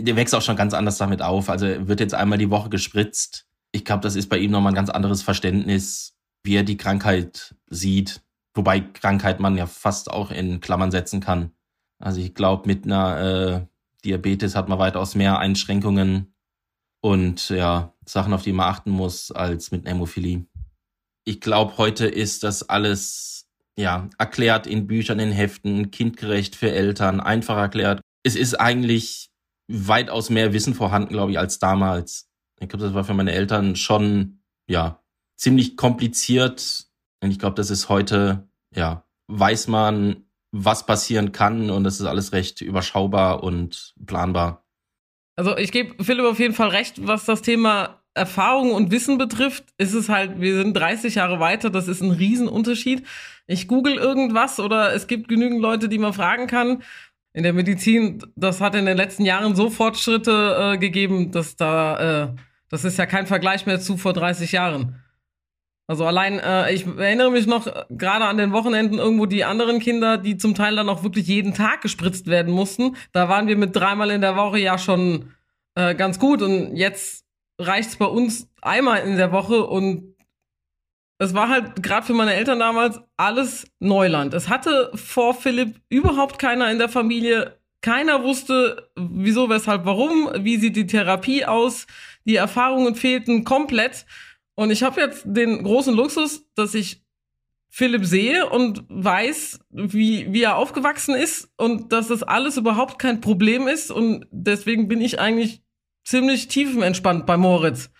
Der 0.00 0.16
wächst 0.16 0.34
auch 0.34 0.42
schon 0.42 0.56
ganz 0.56 0.74
anders 0.74 0.98
damit 0.98 1.22
auf. 1.22 1.48
Also 1.48 1.66
wird 1.86 2.00
jetzt 2.00 2.14
einmal 2.14 2.38
die 2.38 2.50
Woche 2.50 2.70
gespritzt. 2.70 3.46
Ich 3.70 3.84
glaube, 3.84 4.02
das 4.02 4.16
ist 4.16 4.28
bei 4.28 4.38
ihm 4.38 4.50
nochmal 4.50 4.72
ein 4.72 4.76
ganz 4.76 4.90
anderes 4.90 5.22
Verständnis, 5.22 6.16
wie 6.42 6.56
er 6.56 6.64
die 6.64 6.76
Krankheit 6.76 7.54
sieht. 7.70 8.20
Wobei 8.54 8.80
Krankheit 8.80 9.40
man 9.40 9.56
ja 9.56 9.66
fast 9.66 10.10
auch 10.10 10.30
in 10.30 10.60
Klammern 10.60 10.90
setzen 10.90 11.20
kann. 11.20 11.52
Also 11.98 12.20
ich 12.20 12.34
glaube, 12.34 12.66
mit 12.66 12.84
einer 12.84 13.20
äh, 13.20 13.66
Diabetes 14.04 14.54
hat 14.54 14.68
man 14.68 14.78
weitaus 14.78 15.14
mehr 15.14 15.38
Einschränkungen 15.38 16.34
und 17.00 17.48
ja, 17.48 17.94
Sachen, 18.04 18.32
auf 18.32 18.42
die 18.42 18.52
man 18.52 18.68
achten 18.68 18.90
muss, 18.90 19.30
als 19.30 19.70
mit 19.70 19.88
Hämophilie. 19.88 20.46
Ich 21.24 21.40
glaube, 21.40 21.78
heute 21.78 22.06
ist 22.06 22.42
das 22.42 22.68
alles 22.68 23.48
ja 23.76 24.08
erklärt 24.18 24.66
in 24.66 24.86
Büchern, 24.86 25.18
in 25.18 25.32
Heften, 25.32 25.90
kindgerecht 25.90 26.56
für 26.56 26.70
Eltern, 26.70 27.20
einfach 27.20 27.56
erklärt. 27.56 28.00
Es 28.22 28.36
ist 28.36 28.54
eigentlich 28.54 29.30
weitaus 29.68 30.30
mehr 30.30 30.52
Wissen 30.52 30.74
vorhanden, 30.74 31.10
glaube 31.10 31.32
ich, 31.32 31.38
als 31.38 31.58
damals. 31.58 32.28
Ich 32.60 32.68
glaube, 32.68 32.84
das 32.84 32.94
war 32.94 33.04
für 33.04 33.14
meine 33.14 33.32
Eltern 33.32 33.76
schon 33.76 34.42
ja 34.68 35.02
ziemlich 35.36 35.76
kompliziert 35.76 36.86
und 37.22 37.30
ich 37.30 37.38
glaube, 37.38 37.54
das 37.54 37.70
ist 37.70 37.88
heute, 37.88 38.48
ja, 38.74 39.04
weiß 39.28 39.68
man, 39.68 40.24
was 40.50 40.84
passieren 40.84 41.32
kann 41.32 41.70
und 41.70 41.86
es 41.86 42.00
ist 42.00 42.06
alles 42.06 42.32
recht 42.32 42.60
überschaubar 42.60 43.42
und 43.42 43.94
planbar. 44.04 44.66
Also 45.36 45.56
ich 45.56 45.72
gebe 45.72 46.02
Philipp 46.04 46.26
auf 46.26 46.38
jeden 46.38 46.54
Fall 46.54 46.68
recht, 46.68 47.06
was 47.06 47.24
das 47.24 47.40
Thema 47.40 48.02
Erfahrung 48.14 48.72
und 48.72 48.90
Wissen 48.90 49.16
betrifft, 49.16 49.64
ist 49.78 49.94
es 49.94 50.10
halt, 50.10 50.40
wir 50.40 50.56
sind 50.56 50.74
30 50.74 51.14
Jahre 51.14 51.40
weiter, 51.40 51.70
das 51.70 51.88
ist 51.88 52.02
ein 52.02 52.10
Riesenunterschied. 52.10 53.06
Ich 53.46 53.68
google 53.68 53.94
irgendwas 53.94 54.60
oder 54.60 54.92
es 54.92 55.06
gibt 55.06 55.28
genügend 55.28 55.62
Leute, 55.62 55.88
die 55.88 55.98
man 55.98 56.12
fragen 56.12 56.46
kann. 56.46 56.82
In 57.32 57.44
der 57.44 57.54
Medizin, 57.54 58.22
das 58.36 58.60
hat 58.60 58.74
in 58.74 58.84
den 58.84 58.98
letzten 58.98 59.24
Jahren 59.24 59.56
so 59.56 59.70
Fortschritte 59.70 60.74
äh, 60.74 60.78
gegeben, 60.78 61.30
dass 61.30 61.56
da, 61.56 62.24
äh, 62.24 62.34
das 62.68 62.84
ist 62.84 62.98
ja 62.98 63.06
kein 63.06 63.26
Vergleich 63.26 63.64
mehr 63.64 63.80
zu 63.80 63.96
vor 63.96 64.12
30 64.12 64.52
Jahren. 64.52 65.01
Also 65.92 66.06
allein, 66.06 66.38
äh, 66.38 66.72
ich 66.72 66.86
erinnere 66.86 67.30
mich 67.30 67.46
noch 67.46 67.66
äh, 67.66 67.84
gerade 67.90 68.24
an 68.24 68.38
den 68.38 68.52
Wochenenden 68.52 68.98
irgendwo 68.98 69.26
die 69.26 69.44
anderen 69.44 69.78
Kinder, 69.78 70.16
die 70.16 70.38
zum 70.38 70.54
Teil 70.54 70.74
dann 70.74 70.88
auch 70.88 71.02
wirklich 71.02 71.26
jeden 71.26 71.52
Tag 71.52 71.82
gespritzt 71.82 72.28
werden 72.28 72.50
mussten. 72.50 72.96
Da 73.12 73.28
waren 73.28 73.46
wir 73.46 73.58
mit 73.58 73.76
dreimal 73.76 74.10
in 74.10 74.22
der 74.22 74.34
Woche 74.34 74.58
ja 74.58 74.78
schon 74.78 75.34
äh, 75.74 75.94
ganz 75.94 76.18
gut 76.18 76.40
und 76.40 76.76
jetzt 76.76 77.26
reicht's 77.60 77.96
bei 77.96 78.06
uns 78.06 78.48
einmal 78.62 79.00
in 79.00 79.18
der 79.18 79.32
Woche 79.32 79.66
und 79.66 80.16
es 81.18 81.34
war 81.34 81.50
halt 81.50 81.82
gerade 81.82 82.06
für 82.06 82.14
meine 82.14 82.32
Eltern 82.32 82.60
damals 82.60 82.98
alles 83.18 83.66
Neuland. 83.78 84.32
Es 84.32 84.48
hatte 84.48 84.92
vor 84.94 85.34
Philipp 85.34 85.78
überhaupt 85.90 86.38
keiner 86.38 86.70
in 86.70 86.78
der 86.78 86.88
Familie. 86.88 87.58
Keiner 87.82 88.24
wusste, 88.24 88.88
wieso, 88.96 89.50
weshalb, 89.50 89.84
warum, 89.84 90.30
wie 90.38 90.56
sieht 90.56 90.74
die 90.74 90.86
Therapie 90.86 91.44
aus. 91.44 91.86
Die 92.24 92.36
Erfahrungen 92.36 92.94
fehlten 92.94 93.44
komplett. 93.44 94.06
Und 94.54 94.70
ich 94.70 94.82
habe 94.82 95.00
jetzt 95.00 95.22
den 95.24 95.62
großen 95.62 95.94
Luxus, 95.94 96.46
dass 96.54 96.74
ich 96.74 97.02
Philipp 97.68 98.04
sehe 98.04 98.50
und 98.50 98.84
weiß, 98.88 99.60
wie, 99.70 100.30
wie 100.30 100.42
er 100.42 100.56
aufgewachsen 100.56 101.14
ist 101.14 101.50
und 101.56 101.90
dass 101.90 102.08
das 102.08 102.22
alles 102.22 102.58
überhaupt 102.58 102.98
kein 102.98 103.22
Problem 103.22 103.66
ist. 103.66 103.90
Und 103.90 104.26
deswegen 104.30 104.88
bin 104.88 105.00
ich 105.00 105.18
eigentlich 105.18 105.62
ziemlich 106.04 106.48
tiefenentspannt 106.48 107.24
bei 107.24 107.38
Moritz. 107.38 107.90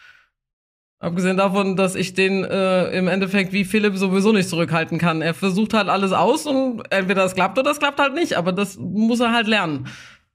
Abgesehen 0.99 1.38
davon, 1.38 1.75
dass 1.75 1.94
ich 1.94 2.14
den 2.14 2.44
äh, 2.44 2.90
im 2.90 3.09
Endeffekt 3.09 3.52
wie 3.52 3.64
Philipp 3.64 3.97
sowieso 3.97 4.32
nicht 4.32 4.49
zurückhalten 4.49 4.99
kann. 4.99 5.23
Er 5.23 5.35
versucht 5.35 5.73
halt 5.75 5.88
alles 5.88 6.12
aus 6.12 6.47
und 6.47 6.82
entweder 6.90 7.25
es 7.25 7.35
klappt 7.35 7.59
oder 7.59 7.71
es 7.71 7.78
klappt 7.78 7.99
halt 7.99 8.14
nicht. 8.14 8.35
Aber 8.35 8.52
das 8.52 8.76
muss 8.76 9.21
er 9.21 9.32
halt 9.32 9.49
lernen. 9.49 9.88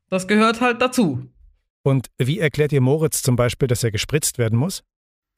Das 0.09 0.27
gehört 0.27 0.61
halt 0.61 0.81
dazu. 0.81 1.29
Und 1.83 2.07
wie 2.17 2.39
erklärt 2.39 2.73
ihr 2.73 2.81
Moritz 2.81 3.21
zum 3.21 3.35
Beispiel, 3.35 3.67
dass 3.67 3.83
er 3.83 3.91
gespritzt 3.91 4.39
werden 4.39 4.57
muss? 4.57 4.83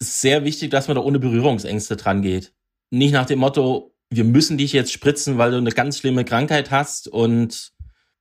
Sehr 0.01 0.45
wichtig, 0.45 0.71
dass 0.71 0.87
man 0.87 0.95
da 0.95 1.01
ohne 1.01 1.19
Berührungsängste 1.19 1.97
dran 1.97 2.21
geht. 2.21 2.53
Nicht 2.89 3.11
nach 3.11 3.25
dem 3.25 3.39
Motto, 3.39 3.93
wir 4.09 4.23
müssen 4.23 4.57
dich 4.57 4.73
jetzt 4.73 4.91
spritzen, 4.91 5.37
weil 5.37 5.51
du 5.51 5.57
eine 5.57 5.71
ganz 5.71 5.99
schlimme 5.99 6.25
Krankheit 6.25 6.71
hast 6.71 7.07
und 7.07 7.73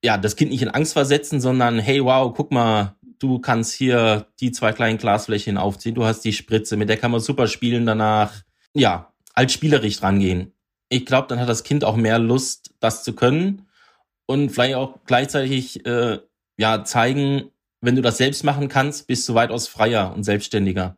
ja, 0.03 0.19
das 0.19 0.37
Kind 0.37 0.51
nicht 0.51 0.63
in 0.63 0.69
Angst 0.69 0.93
versetzen, 0.93 1.41
sondern 1.41 1.79
hey, 1.79 2.05
wow, 2.05 2.33
guck 2.35 2.53
mal, 2.53 2.97
du 3.19 3.39
kannst 3.39 3.73
hier 3.73 4.27
die 4.41 4.53
zwei 4.53 4.73
kleinen 4.73 4.99
Glasflächen 4.99 5.57
aufziehen, 5.57 5.95
du 5.95 6.05
hast 6.05 6.21
die 6.21 6.33
Spritze, 6.33 6.77
mit 6.77 6.89
der 6.89 6.97
kann 6.97 7.11
man 7.11 7.21
super 7.21 7.47
spielen 7.47 7.87
danach. 7.87 8.43
Ja, 8.75 9.13
als 9.35 9.53
spielerisch 9.53 10.03
rangehen. 10.03 10.53
Ich 10.89 11.07
glaube, 11.07 11.29
dann 11.29 11.41
hat 11.41 11.49
das 11.49 11.65
Kind 11.65 11.85
auch 11.85 11.97
mehr 11.97 12.19
Lust, 12.19 12.75
das 12.81 13.03
zu 13.03 13.15
können 13.15 13.67
und 14.27 14.51
vielleicht 14.51 14.77
auch 14.77 14.99
gleichzeitig 15.07 15.85
äh, 15.87 16.19
ja 16.59 16.85
zeigen, 16.85 17.51
wenn 17.81 17.97
du 17.97 18.03
das 18.03 18.19
selbst 18.19 18.45
machen 18.45 18.69
kannst, 18.69 19.07
bist 19.07 19.29
du 19.29 19.35
weitaus 19.35 19.69
freier 19.69 20.13
und 20.15 20.25
selbstständiger. 20.25 20.97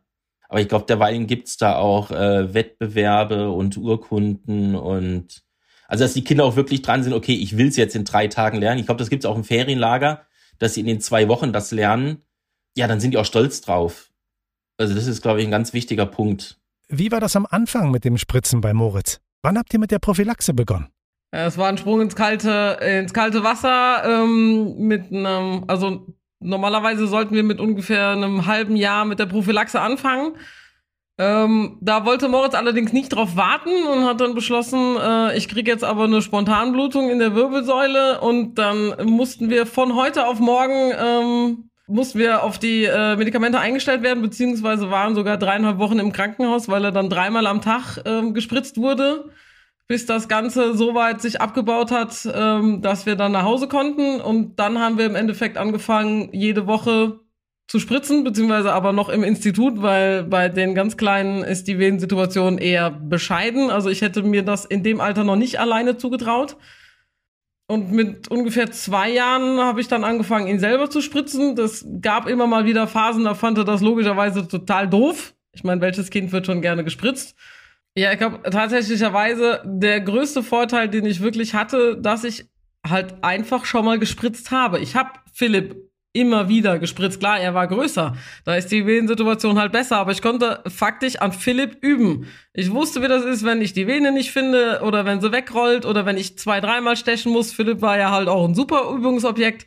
Aber 0.51 0.61
ich 0.61 0.67
glaube, 0.67 0.85
derweilen 0.85 1.25
gibt's 1.25 1.57
da 1.57 1.77
auch 1.77 2.11
äh, 2.11 2.53
Wettbewerbe 2.53 3.49
und 3.49 3.75
Urkunden 3.77 4.75
und 4.75 5.41
also 5.87 6.03
dass 6.03 6.13
die 6.13 6.23
Kinder 6.23 6.45
auch 6.45 6.55
wirklich 6.55 6.83
dran 6.83 7.03
sind, 7.03 7.13
okay, 7.13 7.33
ich 7.33 7.57
will's 7.57 7.75
jetzt 7.75 7.95
in 7.95 8.05
drei 8.05 8.27
Tagen 8.27 8.59
lernen. 8.59 8.79
Ich 8.79 8.85
glaube, 8.85 8.99
das 8.99 9.09
gibt's 9.09 9.25
auch 9.25 9.35
im 9.35 9.43
Ferienlager 9.43 10.27
dass 10.61 10.75
sie 10.75 10.81
in 10.81 10.87
den 10.87 11.01
zwei 11.01 11.27
Wochen 11.27 11.51
das 11.51 11.71
lernen, 11.71 12.21
ja, 12.77 12.87
dann 12.87 12.99
sind 12.99 13.11
die 13.11 13.17
auch 13.17 13.25
stolz 13.25 13.61
drauf. 13.61 14.11
Also 14.77 14.93
das 14.93 15.07
ist, 15.07 15.21
glaube 15.21 15.41
ich, 15.41 15.47
ein 15.47 15.51
ganz 15.51 15.73
wichtiger 15.73 16.05
Punkt. 16.05 16.59
Wie 16.87 17.11
war 17.11 17.19
das 17.19 17.35
am 17.35 17.47
Anfang 17.49 17.91
mit 17.91 18.05
dem 18.05 18.17
Spritzen 18.17 18.61
bei 18.61 18.73
Moritz? 18.73 19.19
Wann 19.41 19.57
habt 19.57 19.73
ihr 19.73 19.79
mit 19.79 19.91
der 19.91 19.99
Prophylaxe 19.99 20.53
begonnen? 20.53 20.89
Es 21.31 21.57
war 21.57 21.67
ein 21.67 21.77
Sprung 21.77 22.01
ins 22.01 22.15
kalte, 22.15 22.77
ins 22.81 23.13
kalte 23.13 23.43
Wasser 23.43 24.03
ähm, 24.05 24.77
mit 24.77 25.11
einem, 25.11 25.63
also 25.67 26.13
normalerweise 26.41 27.07
sollten 27.07 27.35
wir 27.35 27.43
mit 27.43 27.59
ungefähr 27.59 28.09
einem 28.09 28.45
halben 28.45 28.75
Jahr 28.75 29.05
mit 29.05 29.19
der 29.19 29.25
Prophylaxe 29.25 29.79
anfangen. 29.79 30.33
Ähm, 31.17 31.77
da 31.81 32.05
wollte 32.05 32.29
Moritz 32.29 32.55
allerdings 32.55 32.93
nicht 32.93 33.09
drauf 33.09 33.35
warten 33.35 33.85
und 33.91 34.05
hat 34.05 34.21
dann 34.21 34.33
beschlossen, 34.33 34.97
äh, 34.97 35.37
ich 35.37 35.47
kriege 35.47 35.69
jetzt 35.69 35.83
aber 35.83 36.05
eine 36.05 36.21
Spontanblutung 36.21 37.09
in 37.09 37.19
der 37.19 37.35
Wirbelsäule 37.35 38.21
und 38.21 38.55
dann 38.55 38.95
mussten 39.05 39.49
wir 39.49 39.65
von 39.65 39.95
heute 39.95 40.25
auf 40.25 40.39
morgen 40.39 40.91
ähm, 40.97 41.69
mussten 41.91 42.19
wir 42.19 42.43
auf 42.43 42.57
die 42.57 42.85
äh, 42.85 43.15
Medikamente 43.17 43.59
eingestellt 43.59 44.01
werden, 44.01 44.23
beziehungsweise 44.23 44.89
waren 44.89 45.13
sogar 45.13 45.37
dreieinhalb 45.37 45.77
Wochen 45.77 45.99
im 45.99 46.13
Krankenhaus, 46.13 46.69
weil 46.69 46.85
er 46.85 46.91
dann 46.91 47.09
dreimal 47.09 47.45
am 47.47 47.61
Tag 47.61 48.01
ähm, 48.05 48.33
gespritzt 48.33 48.77
wurde, 48.77 49.25
bis 49.91 50.05
das 50.05 50.29
Ganze 50.29 50.73
so 50.73 50.95
weit 50.95 51.21
sich 51.21 51.41
abgebaut 51.41 51.91
hat, 51.91 52.25
ähm, 52.33 52.81
dass 52.81 53.05
wir 53.05 53.17
dann 53.17 53.33
nach 53.33 53.43
Hause 53.43 53.67
konnten. 53.67 54.21
Und 54.21 54.57
dann 54.57 54.79
haben 54.79 54.97
wir 54.97 55.05
im 55.05 55.15
Endeffekt 55.15 55.57
angefangen, 55.57 56.29
jede 56.31 56.65
Woche 56.65 57.19
zu 57.67 57.77
spritzen, 57.77 58.23
beziehungsweise 58.23 58.71
aber 58.71 58.93
noch 58.93 59.09
im 59.09 59.21
Institut, 59.21 59.81
weil 59.81 60.23
bei 60.23 60.47
den 60.47 60.75
ganz 60.75 60.95
Kleinen 60.95 61.43
ist 61.43 61.67
die 61.67 61.77
Venensituation 61.77 62.57
eher 62.57 62.89
bescheiden. 62.89 63.69
Also 63.69 63.89
ich 63.89 64.01
hätte 64.01 64.23
mir 64.23 64.43
das 64.43 64.63
in 64.63 64.81
dem 64.81 65.01
Alter 65.01 65.25
noch 65.25 65.35
nicht 65.35 65.59
alleine 65.59 65.97
zugetraut. 65.97 66.55
Und 67.67 67.91
mit 67.91 68.29
ungefähr 68.29 68.71
zwei 68.71 69.11
Jahren 69.11 69.59
habe 69.59 69.81
ich 69.81 69.89
dann 69.89 70.05
angefangen, 70.05 70.47
ihn 70.47 70.59
selber 70.59 70.89
zu 70.89 71.01
spritzen. 71.01 71.57
Das 71.57 71.85
gab 71.99 72.29
immer 72.29 72.47
mal 72.47 72.63
wieder 72.63 72.87
Phasen, 72.87 73.25
da 73.25 73.33
fand 73.33 73.57
er 73.57 73.65
das 73.65 73.81
logischerweise 73.81 74.47
total 74.47 74.87
doof. 74.87 75.33
Ich 75.51 75.65
meine, 75.65 75.81
welches 75.81 76.09
Kind 76.09 76.31
wird 76.31 76.45
schon 76.45 76.61
gerne 76.61 76.85
gespritzt? 76.85 77.35
Ja, 77.95 78.11
ich 78.13 78.17
glaube 78.19 78.49
tatsächlicherweise 78.49 79.61
der 79.65 79.99
größte 80.01 80.43
Vorteil, 80.43 80.87
den 80.87 81.05
ich 81.05 81.21
wirklich 81.21 81.53
hatte, 81.53 81.97
dass 81.97 82.23
ich 82.23 82.45
halt 82.87 83.23
einfach 83.23 83.65
schon 83.65 83.85
mal 83.85 83.99
gespritzt 83.99 84.51
habe. 84.51 84.79
Ich 84.79 84.95
habe 84.95 85.11
Philipp 85.33 85.75
immer 86.13 86.49
wieder 86.49 86.79
gespritzt. 86.79 87.19
Klar, 87.19 87.39
er 87.39 87.53
war 87.53 87.67
größer. 87.67 88.15
Da 88.43 88.55
ist 88.55 88.71
die 88.71 88.85
Venensituation 88.85 89.57
halt 89.59 89.71
besser, 89.71 89.97
aber 89.97 90.11
ich 90.11 90.21
konnte 90.21 90.61
faktisch 90.67 91.17
an 91.17 91.31
Philipp 91.31 91.77
üben. 91.81 92.27
Ich 92.53 92.71
wusste, 92.71 93.01
wie 93.01 93.07
das 93.07 93.23
ist, 93.23 93.45
wenn 93.45 93.61
ich 93.61 93.73
die 93.73 93.87
Vene 93.87 94.11
nicht 94.11 94.31
finde 94.31 94.81
oder 94.83 95.05
wenn 95.05 95.21
sie 95.21 95.31
wegrollt 95.31 95.85
oder 95.85 96.05
wenn 96.05 96.17
ich 96.17 96.37
zwei, 96.37 96.59
dreimal 96.59 96.97
stechen 96.97 97.31
muss. 97.31 97.53
Philipp 97.53 97.81
war 97.81 97.97
ja 97.97 98.11
halt 98.11 98.27
auch 98.27 98.45
ein 98.45 98.55
super 98.55 98.91
Übungsobjekt. 98.93 99.65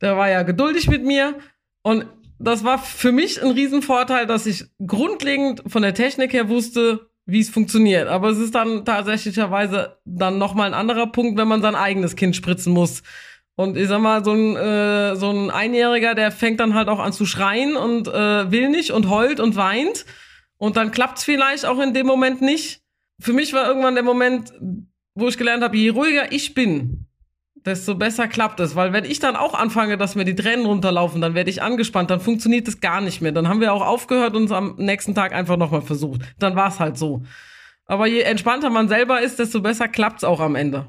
Der 0.00 0.16
war 0.16 0.28
ja 0.28 0.42
geduldig 0.42 0.88
mit 0.88 1.04
mir 1.04 1.38
und 1.82 2.06
das 2.40 2.64
war 2.64 2.78
für 2.78 3.12
mich 3.12 3.40
ein 3.42 3.52
Riesenvorteil, 3.52 4.26
dass 4.26 4.46
ich 4.46 4.64
grundlegend 4.84 5.62
von 5.68 5.82
der 5.82 5.94
Technik 5.94 6.32
her 6.32 6.48
wusste, 6.48 7.08
wie 7.26 7.40
es 7.40 7.50
funktioniert. 7.50 8.08
Aber 8.08 8.28
es 8.28 8.38
ist 8.38 8.54
dann 8.54 8.84
tatsächlicherweise 8.84 9.98
dann 10.04 10.38
nochmal 10.38 10.68
ein 10.68 10.74
anderer 10.74 11.06
Punkt, 11.06 11.38
wenn 11.38 11.48
man 11.48 11.62
sein 11.62 11.74
eigenes 11.74 12.16
Kind 12.16 12.36
spritzen 12.36 12.72
muss 12.72 13.02
und 13.56 13.76
ich 13.76 13.88
sag 13.88 14.00
mal, 14.00 14.24
so 14.24 14.32
ein, 14.32 14.56
äh, 14.56 15.16
so 15.16 15.30
ein 15.30 15.50
Einjähriger, 15.50 16.14
der 16.14 16.32
fängt 16.32 16.60
dann 16.60 16.74
halt 16.74 16.88
auch 16.88 16.98
an 16.98 17.12
zu 17.12 17.24
schreien 17.24 17.76
und 17.76 18.08
äh, 18.08 18.50
will 18.50 18.68
nicht 18.68 18.90
und 18.90 19.08
heult 19.08 19.38
und 19.38 19.54
weint. 19.54 20.04
Und 20.58 20.76
dann 20.76 20.90
klappt's 20.90 21.24
vielleicht 21.24 21.64
auch 21.64 21.78
in 21.78 21.94
dem 21.94 22.06
Moment 22.06 22.40
nicht. 22.40 22.80
Für 23.20 23.32
mich 23.32 23.52
war 23.52 23.66
irgendwann 23.66 23.94
der 23.94 24.02
Moment, 24.02 24.52
wo 25.14 25.28
ich 25.28 25.38
gelernt 25.38 25.62
habe, 25.62 25.76
je 25.76 25.90
ruhiger 25.90 26.32
ich 26.32 26.54
bin, 26.54 27.06
desto 27.64 27.94
besser 27.94 28.28
klappt 28.28 28.60
es. 28.60 28.76
Weil 28.76 28.92
wenn 28.92 29.04
ich 29.04 29.18
dann 29.18 29.36
auch 29.36 29.54
anfange, 29.54 29.96
dass 29.96 30.14
mir 30.14 30.24
die 30.24 30.34
Tränen 30.34 30.66
runterlaufen, 30.66 31.20
dann 31.20 31.34
werde 31.34 31.50
ich 31.50 31.62
angespannt, 31.62 32.10
dann 32.10 32.20
funktioniert 32.20 32.68
es 32.68 32.80
gar 32.80 33.00
nicht 33.00 33.20
mehr. 33.20 33.32
Dann 33.32 33.48
haben 33.48 33.60
wir 33.60 33.72
auch 33.72 33.84
aufgehört 33.84 34.34
und 34.36 34.44
es 34.44 34.52
am 34.52 34.74
nächsten 34.76 35.14
Tag 35.14 35.32
einfach 35.32 35.56
nochmal 35.56 35.82
versucht. 35.82 36.22
Dann 36.38 36.56
war 36.56 36.68
es 36.68 36.80
halt 36.80 36.98
so. 36.98 37.22
Aber 37.86 38.06
je 38.06 38.20
entspannter 38.20 38.70
man 38.70 38.88
selber 38.88 39.20
ist, 39.20 39.38
desto 39.38 39.60
besser 39.60 39.88
klappt's 39.88 40.24
auch 40.24 40.40
am 40.40 40.54
Ende. 40.54 40.86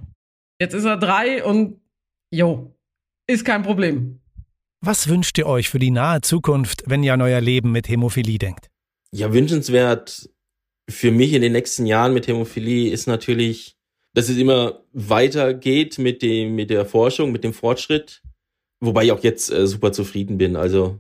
Jetzt 0.60 0.74
ist 0.74 0.86
er 0.86 0.98
drei 0.98 1.44
und 1.44 1.80
Jo, 2.32 2.76
ist 3.28 3.46
kein 3.46 3.64
Problem. 3.64 4.20
Was 4.82 5.08
wünscht 5.08 5.38
ihr 5.38 5.48
euch 5.48 5.70
für 5.70 5.80
die 5.80 5.92
nahe 5.92 6.22
Zukunft, 6.22 6.84
wenn 6.86 7.04
ihr 7.04 7.14
an 7.14 7.22
euer 7.22 7.42
Leben 7.42 7.72
mit 7.72 7.88
Hämophilie 7.88 8.38
denkt? 8.38 8.70
Ja, 9.12 9.34
wünschenswert 9.34 10.30
für 10.90 11.12
mich 11.12 11.34
in 11.34 11.42
den 11.42 11.54
nächsten 11.54 11.86
Jahren 11.86 12.14
mit 12.14 12.28
Hämophilie 12.28 12.92
ist 12.92 13.08
natürlich, 13.08 13.75
dass 14.16 14.30
es 14.30 14.38
immer 14.38 14.82
weitergeht 14.94 16.00
mit 16.00 16.22
dem, 16.22 16.56
mit 16.56 16.70
der 16.70 16.86
Forschung, 16.86 17.34
mit 17.34 17.44
dem 17.44 17.54
Fortschritt. 17.54 18.24
Wobei 18.80 19.04
ich 19.04 19.12
auch 19.12 19.22
jetzt 19.22 19.52
äh, 19.52 19.68
super 19.68 19.92
zufrieden 19.92 20.38
bin. 20.38 20.56
Also 20.56 21.00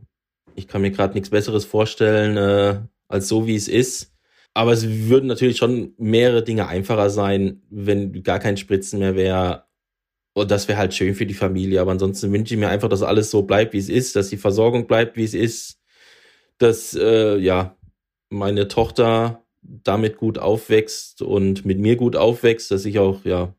ich 0.53 0.67
kann 0.67 0.81
mir 0.81 0.91
gerade 0.91 1.13
nichts 1.13 1.29
Besseres 1.29 1.63
vorstellen 1.63 2.35
äh, 2.35 2.81
als 3.07 3.29
so, 3.29 3.47
wie 3.47 3.55
es 3.55 3.69
ist. 3.69 4.13
Aber 4.53 4.73
es 4.73 4.85
würden 4.87 5.27
natürlich 5.27 5.57
schon 5.57 5.93
mehrere 5.97 6.43
Dinge 6.43 6.67
einfacher 6.67 7.09
sein, 7.09 7.61
wenn 7.69 8.21
gar 8.21 8.39
kein 8.39 8.57
Spritzen 8.57 8.99
mehr 8.99 9.15
wäre, 9.15 9.65
und 10.33 10.51
das 10.51 10.67
wäre 10.67 10.77
halt 10.77 10.93
schön 10.93 11.15
für 11.15 11.25
die 11.25 11.33
Familie. 11.33 11.79
Aber 11.79 11.91
ansonsten 11.91 12.33
wünsche 12.33 12.53
ich 12.53 12.59
mir 12.59 12.67
einfach, 12.67 12.89
dass 12.89 13.01
alles 13.01 13.31
so 13.31 13.43
bleibt, 13.43 13.71
wie 13.71 13.77
es 13.77 13.87
ist, 13.87 14.17
dass 14.17 14.29
die 14.29 14.37
Versorgung 14.37 14.87
bleibt, 14.87 15.15
wie 15.15 15.23
es 15.23 15.33
ist, 15.33 15.79
dass 16.57 16.93
äh, 16.93 17.37
ja 17.37 17.77
meine 18.29 18.67
Tochter 18.67 19.44
damit 19.83 20.17
gut 20.17 20.37
aufwächst 20.37 21.21
und 21.21 21.65
mit 21.65 21.79
mir 21.79 21.95
gut 21.95 22.15
aufwächst, 22.15 22.71
dass 22.71 22.85
ich 22.85 22.99
auch 22.99 23.25
ja 23.25 23.53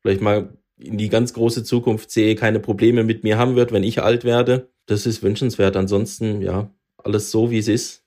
vielleicht 0.00 0.20
mal 0.20 0.56
in 0.78 0.96
die 0.96 1.08
ganz 1.08 1.32
große 1.32 1.64
Zukunft 1.64 2.10
sehe, 2.10 2.36
keine 2.36 2.60
Probleme 2.60 3.02
mit 3.04 3.24
mir 3.24 3.38
haben 3.38 3.56
wird, 3.56 3.72
wenn 3.72 3.82
ich 3.82 4.02
alt 4.02 4.24
werde. 4.24 4.70
Das 4.86 5.06
ist 5.06 5.22
wünschenswert. 5.22 5.76
Ansonsten 5.76 6.40
ja 6.40 6.70
alles 6.96 7.30
so, 7.30 7.50
wie 7.50 7.58
es 7.58 7.68
ist. 7.68 8.04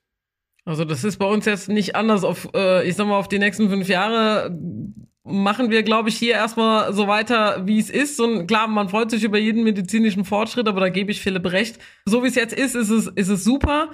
Also 0.64 0.86
das 0.86 1.04
ist 1.04 1.18
bei 1.18 1.26
uns 1.26 1.46
jetzt 1.46 1.70
nicht 1.70 1.96
anders 1.96 2.24
auf, 2.24 2.50
äh, 2.56 2.88
ich 2.88 2.96
sag 2.96 3.08
mal, 3.08 3.18
auf 3.18 3.28
die 3.28 3.40
nächsten 3.40 3.70
fünf 3.70 3.90
Jahre 3.90 4.56
machen 5.24 5.70
wir, 5.70 5.84
glaube 5.84 6.10
ich, 6.10 6.18
hier 6.18 6.34
erstmal 6.34 6.94
so 6.94 7.08
weiter, 7.08 7.64
wie 7.66 7.80
es 7.80 7.90
ist. 7.90 8.20
Und 8.20 8.48
klar, 8.48 8.68
man 8.68 8.90
freut 8.90 9.12
sich 9.12 9.24
über 9.24 9.38
jeden 9.38 9.64
medizinischen 9.64 10.26
Fortschritt, 10.26 10.68
aber 10.68 10.80
da 10.80 10.90
gebe 10.90 11.12
ich 11.12 11.22
Philipp 11.22 11.52
recht. 11.52 11.80
So 12.06 12.24
wie 12.24 12.28
es 12.28 12.36
jetzt 12.36 12.54
ist, 12.54 12.76
ist 12.76 12.90
es, 12.90 13.08
ist 13.08 13.30
es 13.30 13.44
super. 13.44 13.92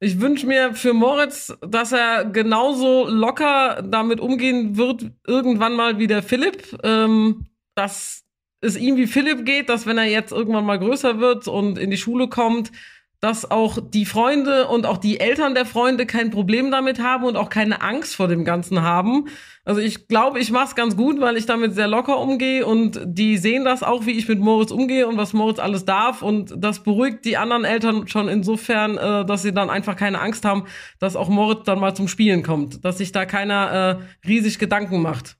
Ich 0.00 0.20
wünsche 0.20 0.46
mir 0.46 0.74
für 0.74 0.92
Moritz, 0.92 1.56
dass 1.60 1.92
er 1.92 2.24
genauso 2.24 3.08
locker 3.08 3.82
damit 3.82 4.20
umgehen 4.20 4.76
wird, 4.76 5.10
irgendwann 5.26 5.74
mal 5.74 5.98
wie 5.98 6.06
der 6.06 6.22
Philipp. 6.22 6.78
Ähm, 6.84 7.46
dass 7.74 8.24
es 8.60 8.76
ihm 8.76 8.96
wie 8.96 9.06
Philipp 9.06 9.44
geht, 9.44 9.68
dass 9.68 9.86
wenn 9.86 9.98
er 9.98 10.04
jetzt 10.04 10.32
irgendwann 10.32 10.64
mal 10.64 10.78
größer 10.78 11.20
wird 11.20 11.46
und 11.46 11.78
in 11.78 11.90
die 11.90 11.96
Schule 11.96 12.28
kommt, 12.28 12.72
dass 13.20 13.50
auch 13.50 13.78
die 13.82 14.04
Freunde 14.04 14.68
und 14.68 14.86
auch 14.86 14.98
die 14.98 15.18
Eltern 15.18 15.54
der 15.54 15.66
Freunde 15.66 16.06
kein 16.06 16.30
Problem 16.30 16.70
damit 16.70 17.02
haben 17.02 17.24
und 17.24 17.36
auch 17.36 17.50
keine 17.50 17.82
Angst 17.82 18.14
vor 18.14 18.28
dem 18.28 18.44
Ganzen 18.44 18.82
haben. 18.82 19.26
Also 19.64 19.80
ich 19.80 20.06
glaube, 20.06 20.38
ich 20.38 20.52
mache 20.52 20.66
es 20.66 20.74
ganz 20.76 20.96
gut, 20.96 21.20
weil 21.20 21.36
ich 21.36 21.44
damit 21.44 21.74
sehr 21.74 21.88
locker 21.88 22.20
umgehe 22.20 22.64
und 22.64 23.00
die 23.04 23.36
sehen 23.36 23.64
das 23.64 23.82
auch, 23.82 24.06
wie 24.06 24.12
ich 24.12 24.28
mit 24.28 24.38
Moritz 24.38 24.70
umgehe 24.70 25.08
und 25.08 25.16
was 25.16 25.32
Moritz 25.32 25.58
alles 25.58 25.84
darf 25.84 26.22
und 26.22 26.54
das 26.56 26.84
beruhigt 26.84 27.24
die 27.24 27.36
anderen 27.36 27.64
Eltern 27.64 28.06
schon 28.06 28.28
insofern, 28.28 28.96
äh, 28.96 29.24
dass 29.26 29.42
sie 29.42 29.52
dann 29.52 29.68
einfach 29.68 29.96
keine 29.96 30.20
Angst 30.20 30.44
haben, 30.44 30.66
dass 31.00 31.16
auch 31.16 31.28
Moritz 31.28 31.64
dann 31.64 31.80
mal 31.80 31.94
zum 31.94 32.06
Spielen 32.06 32.44
kommt, 32.44 32.84
dass 32.84 32.98
sich 32.98 33.10
da 33.10 33.26
keiner 33.26 34.00
äh, 34.24 34.28
riesig 34.28 34.60
Gedanken 34.60 35.02
macht. 35.02 35.36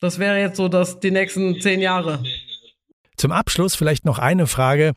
Das 0.00 0.18
wäre 0.18 0.40
jetzt 0.40 0.56
so, 0.56 0.68
dass 0.68 1.00
die 1.00 1.10
nächsten 1.10 1.60
zehn 1.60 1.80
Jahre. 1.80 2.22
Zum 3.16 3.32
Abschluss 3.32 3.74
vielleicht 3.74 4.04
noch 4.04 4.18
eine 4.18 4.46
Frage. 4.46 4.94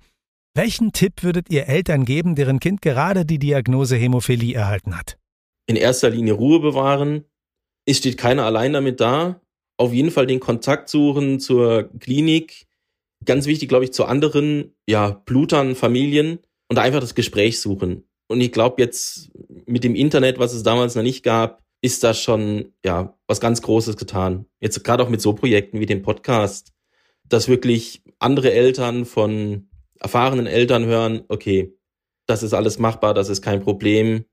Welchen 0.54 0.92
Tipp 0.92 1.24
würdet 1.24 1.50
ihr 1.50 1.70
Eltern 1.70 2.04
geben, 2.04 2.36
deren 2.36 2.60
Kind 2.60 2.82
gerade 2.82 3.26
die 3.26 3.40
Diagnose 3.40 3.96
Hämophilie 3.96 4.54
erhalten 4.54 4.98
hat? 4.98 5.18
In 5.66 5.78
erster 5.78 6.10
Linie 6.10 6.34
Ruhe 6.34 6.60
bewahren. 6.60 7.24
Es 7.86 8.00
steht 8.00 8.18
keiner 8.18 8.44
allein 8.44 8.74
damit 8.74 9.00
da. 9.00 9.40
Auf 9.78 9.94
jeden 9.94 10.12
Fall 10.12 10.28
den 10.28 10.42
Kontakt 10.42 10.90
suchen 10.90 11.40
zur 11.40 11.90
Klinik. 12.00 12.68
Ganz 13.24 13.46
wichtig, 13.46 13.70
glaube 13.70 13.86
ich, 13.86 13.94
zu 13.94 14.04
anderen, 14.04 14.76
ja, 14.90 15.12
Blutern, 15.12 15.74
Familien 15.74 16.40
und 16.68 16.80
einfach 16.80 17.00
das 17.00 17.16
Gespräch 17.16 17.62
suchen. 17.62 18.04
Und 18.28 18.42
ich 18.42 18.52
glaube 18.52 18.82
jetzt 18.82 19.32
mit 19.66 19.86
dem 19.86 19.96
Internet, 19.96 20.38
was 20.38 20.52
es 20.52 20.64
damals 20.64 20.96
noch 20.96 21.04
nicht 21.04 21.24
gab, 21.24 21.64
ist 21.82 22.04
das 22.04 22.22
schon, 22.22 22.74
ja, 22.84 23.18
was 23.26 23.40
ganz 23.40 23.62
Großes 23.62 23.96
getan. 23.96 24.48
Jetzt 24.60 24.84
gerade 24.84 25.02
auch 25.02 25.10
mit 25.10 25.22
so 25.22 25.32
Projekten 25.32 25.80
wie 25.80 25.86
dem 25.86 26.02
Podcast, 26.02 26.74
dass 27.24 27.48
wirklich 27.48 28.04
andere 28.20 28.52
Eltern 28.52 29.06
von 29.06 29.70
erfahrenen 30.02 30.48
Eltern 30.48 30.86
hören, 30.86 31.24
okay, 31.30 31.74
das 32.28 32.44
ist 32.44 32.54
alles 32.54 32.80
machbar, 32.80 33.14
das 33.14 33.30
ist 33.30 33.42
kein 33.42 33.62
Problem, 33.62 34.26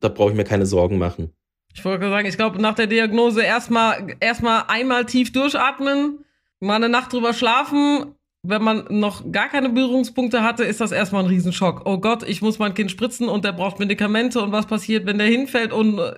da 0.00 0.08
brauche 0.08 0.30
ich 0.30 0.36
mir 0.36 0.44
keine 0.44 0.66
Sorgen 0.66 0.98
machen. 0.98 1.32
Ich 1.74 1.84
wollte 1.84 2.08
sagen, 2.08 2.28
ich 2.28 2.36
glaube, 2.36 2.60
nach 2.60 2.74
der 2.74 2.86
Diagnose 2.86 3.42
erstmal 3.42 4.14
erstmal 4.20 4.64
einmal 4.68 5.06
tief 5.06 5.32
durchatmen, 5.32 6.24
mal 6.60 6.76
eine 6.76 6.88
Nacht 6.88 7.12
drüber 7.12 7.32
schlafen. 7.32 8.14
Wenn 8.44 8.62
man 8.62 8.86
noch 8.90 9.30
gar 9.30 9.48
keine 9.48 9.68
Berührungspunkte 9.70 10.42
hatte, 10.42 10.64
ist 10.64 10.80
das 10.80 10.90
erstmal 10.90 11.22
ein 11.22 11.30
Riesenschock. 11.30 11.82
Oh 11.84 11.98
Gott, 11.98 12.28
ich 12.28 12.42
muss 12.42 12.58
mein 12.58 12.74
Kind 12.74 12.90
spritzen 12.90 13.28
und 13.28 13.44
der 13.44 13.52
braucht 13.52 13.78
Medikamente 13.78 14.42
und 14.42 14.52
was 14.52 14.66
passiert, 14.66 15.06
wenn 15.06 15.18
der 15.18 15.28
hinfällt 15.28 15.72
und 15.72 15.98
äh, 15.98 16.14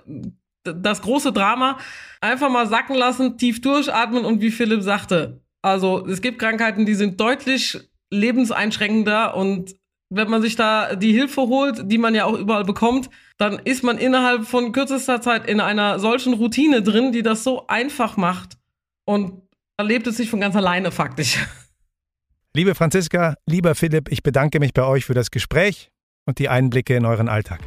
das 0.63 1.03
große 1.03 1.31
Drama 1.31 1.77
einfach 2.21 2.49
mal 2.49 2.67
sacken 2.67 2.95
lassen, 2.95 3.37
tief 3.37 3.61
durchatmen 3.61 4.25
und 4.25 4.41
wie 4.41 4.49
Philipp 4.49 4.81
sagte, 4.81 5.41
also 5.61 6.05
es 6.07 6.21
gibt 6.21 6.39
Krankheiten, 6.39 6.85
die 6.85 6.95
sind 6.95 7.19
deutlich 7.19 7.79
lebenseinschränkender 8.11 9.35
und 9.35 9.75
wenn 10.09 10.29
man 10.29 10.41
sich 10.41 10.55
da 10.55 10.95
die 10.95 11.13
Hilfe 11.13 11.41
holt, 11.41 11.91
die 11.91 11.97
man 11.97 12.13
ja 12.13 12.25
auch 12.25 12.37
überall 12.37 12.63
bekommt, 12.63 13.09
dann 13.37 13.59
ist 13.59 13.83
man 13.83 13.97
innerhalb 13.97 14.45
von 14.45 14.71
kürzester 14.71 15.19
Zeit 15.19 15.47
in 15.47 15.59
einer 15.59 15.99
solchen 15.99 16.33
Routine 16.33 16.81
drin, 16.81 17.11
die 17.11 17.23
das 17.23 17.43
so 17.43 17.67
einfach 17.67 18.15
macht. 18.15 18.57
Und 19.05 19.41
erlebt 19.77 20.07
es 20.07 20.17
sich 20.17 20.29
von 20.29 20.39
ganz 20.39 20.55
alleine 20.55 20.91
faktisch. 20.91 21.37
Liebe 22.55 22.75
Franziska, 22.75 23.35
lieber 23.45 23.75
Philipp, 23.75 24.09
ich 24.09 24.23
bedanke 24.23 24.59
mich 24.59 24.73
bei 24.73 24.83
euch 24.83 25.05
für 25.05 25.13
das 25.13 25.31
Gespräch 25.31 25.91
und 26.25 26.39
die 26.39 26.47
Einblicke 26.47 26.95
in 26.95 27.05
euren 27.05 27.27
Alltag. 27.27 27.59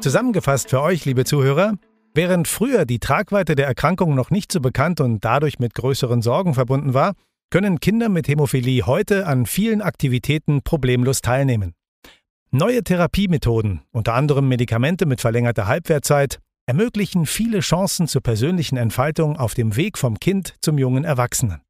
Zusammengefasst 0.00 0.70
für 0.70 0.80
euch, 0.80 1.04
liebe 1.04 1.24
Zuhörer, 1.24 1.74
während 2.14 2.48
früher 2.48 2.84
die 2.84 2.98
Tragweite 2.98 3.54
der 3.54 3.66
Erkrankung 3.66 4.14
noch 4.14 4.30
nicht 4.30 4.52
so 4.52 4.60
bekannt 4.60 5.00
und 5.00 5.24
dadurch 5.24 5.58
mit 5.58 5.74
größeren 5.74 6.22
Sorgen 6.22 6.54
verbunden 6.54 6.94
war, 6.94 7.14
können 7.50 7.80
Kinder 7.80 8.08
mit 8.08 8.28
Hämophilie 8.28 8.86
heute 8.86 9.26
an 9.26 9.46
vielen 9.46 9.82
Aktivitäten 9.82 10.62
problemlos 10.62 11.20
teilnehmen. 11.20 11.74
Neue 12.50 12.82
Therapiemethoden, 12.82 13.82
unter 13.92 14.14
anderem 14.14 14.48
Medikamente 14.48 15.06
mit 15.06 15.20
verlängerter 15.20 15.66
Halbwertzeit, 15.66 16.38
ermöglichen 16.66 17.26
viele 17.26 17.60
Chancen 17.60 18.06
zur 18.06 18.22
persönlichen 18.22 18.76
Entfaltung 18.76 19.36
auf 19.36 19.54
dem 19.54 19.76
Weg 19.76 19.98
vom 19.98 20.18
Kind 20.18 20.54
zum 20.60 20.78
jungen 20.78 21.04
Erwachsenen. 21.04 21.62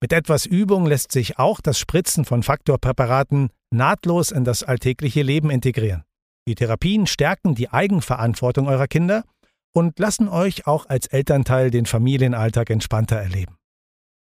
Mit 0.00 0.12
etwas 0.12 0.46
Übung 0.46 0.86
lässt 0.86 1.12
sich 1.12 1.38
auch 1.38 1.60
das 1.60 1.78
Spritzen 1.78 2.24
von 2.24 2.42
Faktorpräparaten 2.42 3.50
nahtlos 3.70 4.30
in 4.30 4.44
das 4.44 4.62
alltägliche 4.62 5.22
Leben 5.22 5.50
integrieren. 5.50 6.04
Die 6.46 6.54
Therapien 6.54 7.06
stärken 7.06 7.54
die 7.54 7.70
Eigenverantwortung 7.70 8.68
eurer 8.68 8.86
Kinder 8.86 9.24
und 9.72 9.98
lassen 9.98 10.28
euch 10.28 10.66
auch 10.66 10.86
als 10.86 11.06
Elternteil 11.06 11.70
den 11.70 11.86
Familienalltag 11.86 12.70
entspannter 12.70 13.16
erleben. 13.16 13.56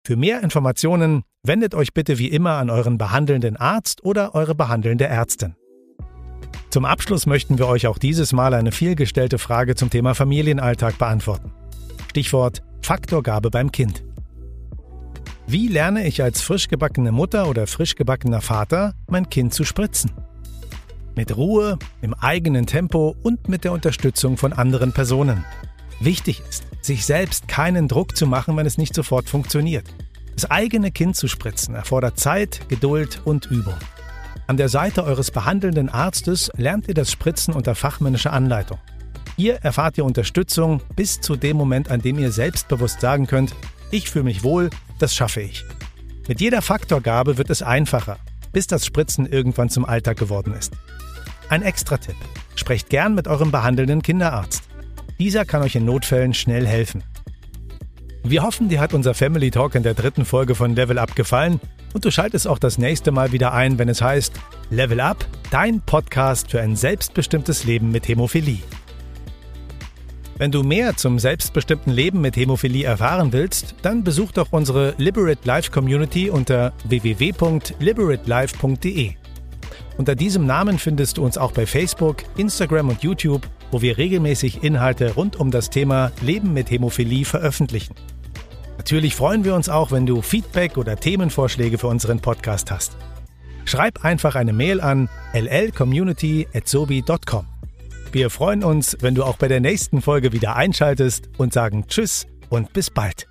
Für 0.05 0.15
mehr 0.15 0.41
Informationen 0.41 1.23
wendet 1.43 1.75
euch 1.75 1.93
bitte 1.93 2.17
wie 2.17 2.29
immer 2.29 2.53
an 2.53 2.69
euren 2.69 2.97
behandelnden 2.97 3.57
Arzt 3.57 4.03
oder 4.03 4.35
eure 4.35 4.55
behandelnde 4.55 5.05
Ärztin. 5.05 5.55
Zum 6.69 6.85
Abschluss 6.85 7.25
möchten 7.25 7.57
wir 7.57 7.67
euch 7.67 7.87
auch 7.87 7.97
dieses 7.97 8.33
Mal 8.33 8.53
eine 8.53 8.71
vielgestellte 8.71 9.37
Frage 9.37 9.75
zum 9.75 9.89
Thema 9.89 10.15
Familienalltag 10.15 10.97
beantworten. 10.97 11.51
Stichwort 12.09 12.61
Faktorgabe 12.81 13.49
beim 13.49 13.71
Kind. 13.71 14.03
Wie 15.45 15.67
lerne 15.67 16.05
ich 16.05 16.21
als 16.21 16.41
frisch 16.41 16.67
gebackene 16.67 17.11
Mutter 17.11 17.47
oder 17.47 17.67
frisch 17.67 17.95
gebackener 17.95 18.41
Vater, 18.41 18.93
mein 19.09 19.29
Kind 19.29 19.53
zu 19.53 19.63
spritzen? 19.63 20.11
Mit 21.17 21.35
Ruhe, 21.35 21.79
im 22.03 22.13
eigenen 22.13 22.67
Tempo 22.67 23.15
und 23.23 23.49
mit 23.49 23.63
der 23.63 23.71
Unterstützung 23.71 24.37
von 24.37 24.53
anderen 24.53 24.93
Personen. 24.93 25.43
Wichtig 25.99 26.43
ist, 26.47 26.63
sich 26.79 27.07
selbst 27.07 27.47
keinen 27.47 27.87
Druck 27.87 28.15
zu 28.15 28.27
machen, 28.27 28.55
wenn 28.55 28.67
es 28.67 28.77
nicht 28.77 28.93
sofort 28.93 29.27
funktioniert. 29.27 29.83
Das 30.35 30.51
eigene 30.51 30.91
Kind 30.91 31.15
zu 31.15 31.27
spritzen 31.27 31.73
erfordert 31.73 32.19
Zeit, 32.19 32.69
Geduld 32.69 33.19
und 33.25 33.47
Übung. 33.47 33.73
An 34.45 34.57
der 34.57 34.69
Seite 34.69 35.05
eures 35.05 35.31
behandelnden 35.31 35.89
Arztes 35.89 36.51
lernt 36.55 36.87
ihr 36.87 36.93
das 36.93 37.11
Spritzen 37.11 37.55
unter 37.55 37.73
fachmännischer 37.73 38.31
Anleitung. 38.31 38.77
Hier 39.37 39.55
erfahrt 39.63 39.97
ihr 39.97 40.05
Unterstützung 40.05 40.81
bis 40.95 41.19
zu 41.19 41.35
dem 41.35 41.57
Moment, 41.57 41.89
an 41.89 41.99
dem 41.99 42.19
ihr 42.19 42.31
selbstbewusst 42.31 43.01
sagen 43.01 43.25
könnt, 43.25 43.55
ich 43.89 44.11
fühle 44.11 44.25
mich 44.25 44.43
wohl, 44.43 44.69
das 44.99 45.15
schaffe 45.15 45.41
ich. 45.41 45.65
Mit 46.27 46.41
jeder 46.41 46.61
Faktorgabe 46.61 47.39
wird 47.39 47.49
es 47.49 47.63
einfacher, 47.63 48.17
bis 48.53 48.67
das 48.67 48.85
Spritzen 48.85 49.25
irgendwann 49.25 49.69
zum 49.69 49.83
Alltag 49.83 50.17
geworden 50.17 50.53
ist. 50.53 50.73
Ein 51.49 51.61
Extra-Tipp. 51.61 52.15
Sprecht 52.55 52.89
gern 52.89 53.15
mit 53.15 53.27
eurem 53.27 53.51
behandelnden 53.51 54.01
Kinderarzt. 54.01 54.63
Dieser 55.17 55.45
kann 55.45 55.61
euch 55.61 55.75
in 55.75 55.85
Notfällen 55.85 56.33
schnell 56.33 56.67
helfen. 56.67 57.03
Wir 58.23 58.43
hoffen, 58.43 58.67
dir 58.67 58.81
hat 58.81 58.93
unser 58.93 59.13
Family 59.13 59.49
Talk 59.49 59.75
in 59.75 59.83
der 59.83 59.93
dritten 59.93 60.25
Folge 60.25 60.55
von 60.55 60.75
Level 60.75 60.99
Up 60.99 61.15
gefallen 61.15 61.61
und 61.93 62.03
du 62.03 62.11
schaltest 62.11 62.47
auch 62.47 62.59
das 62.59 62.77
nächste 62.77 63.13
Mal 63.13 63.31
wieder 63.31 63.53
ein, 63.53 63.79
wenn 63.79 63.87
es 63.87 64.01
heißt 64.01 64.33
Level 64.69 64.99
Up, 64.99 65.25
dein 65.49 65.79
Podcast 65.79 66.51
für 66.51 66.59
ein 66.59 66.75
selbstbestimmtes 66.75 67.63
Leben 67.63 67.91
mit 67.91 68.09
Hämophilie. 68.09 68.59
Wenn 70.37 70.51
du 70.51 70.63
mehr 70.63 70.97
zum 70.97 71.17
selbstbestimmten 71.17 71.93
Leben 71.93 72.19
mit 72.19 72.35
Hämophilie 72.35 72.85
erfahren 72.85 73.31
willst, 73.31 73.75
dann 73.81 74.03
besuch 74.03 74.33
doch 74.33 74.51
unsere 74.51 74.95
Liberate 74.97 75.47
Life 75.47 75.71
Community 75.71 76.29
unter 76.29 76.73
www.liberatelife.de. 76.83 79.15
Unter 79.97 80.15
diesem 80.15 80.45
Namen 80.45 80.77
findest 80.77 81.17
du 81.17 81.25
uns 81.25 81.37
auch 81.37 81.51
bei 81.51 81.65
Facebook, 81.65 82.17
Instagram 82.37 82.87
und 82.89 83.03
YouTube, 83.03 83.49
wo 83.71 83.81
wir 83.81 83.97
regelmäßig 83.97 84.63
Inhalte 84.63 85.15
rund 85.15 85.37
um 85.37 85.49
das 85.49 85.71
Thema 85.71 86.11
Leben 86.21 86.53
mit 86.53 86.69
Hämophilie 86.69 87.25
veröffentlichen. 87.25 87.95
Natürlich 88.77 89.15
freuen 89.15 89.43
wir 89.43 89.55
uns 89.55 89.69
auch, 89.69 89.91
wenn 89.91 90.05
du 90.05 90.21
Feedback 90.21 90.77
oder 90.77 90.97
Themenvorschläge 90.97 91.79
für 91.79 91.87
unseren 91.87 92.19
Podcast 92.19 92.69
hast. 92.71 92.95
Schreib 93.65 94.05
einfach 94.05 94.35
eine 94.35 94.53
Mail 94.53 94.79
an 94.79 95.09
llcommunity@sobi.com. 95.33 97.47
Wir 98.11 98.29
freuen 98.29 98.63
uns, 98.63 98.95
wenn 99.01 99.15
du 99.15 99.23
auch 99.23 99.37
bei 99.37 99.47
der 99.49 99.59
nächsten 99.59 100.01
Folge 100.01 100.31
wieder 100.31 100.55
einschaltest 100.55 101.29
und 101.37 101.53
sagen 101.53 101.85
Tschüss 101.87 102.25
und 102.49 102.71
bis 102.71 102.89
bald. 102.89 103.27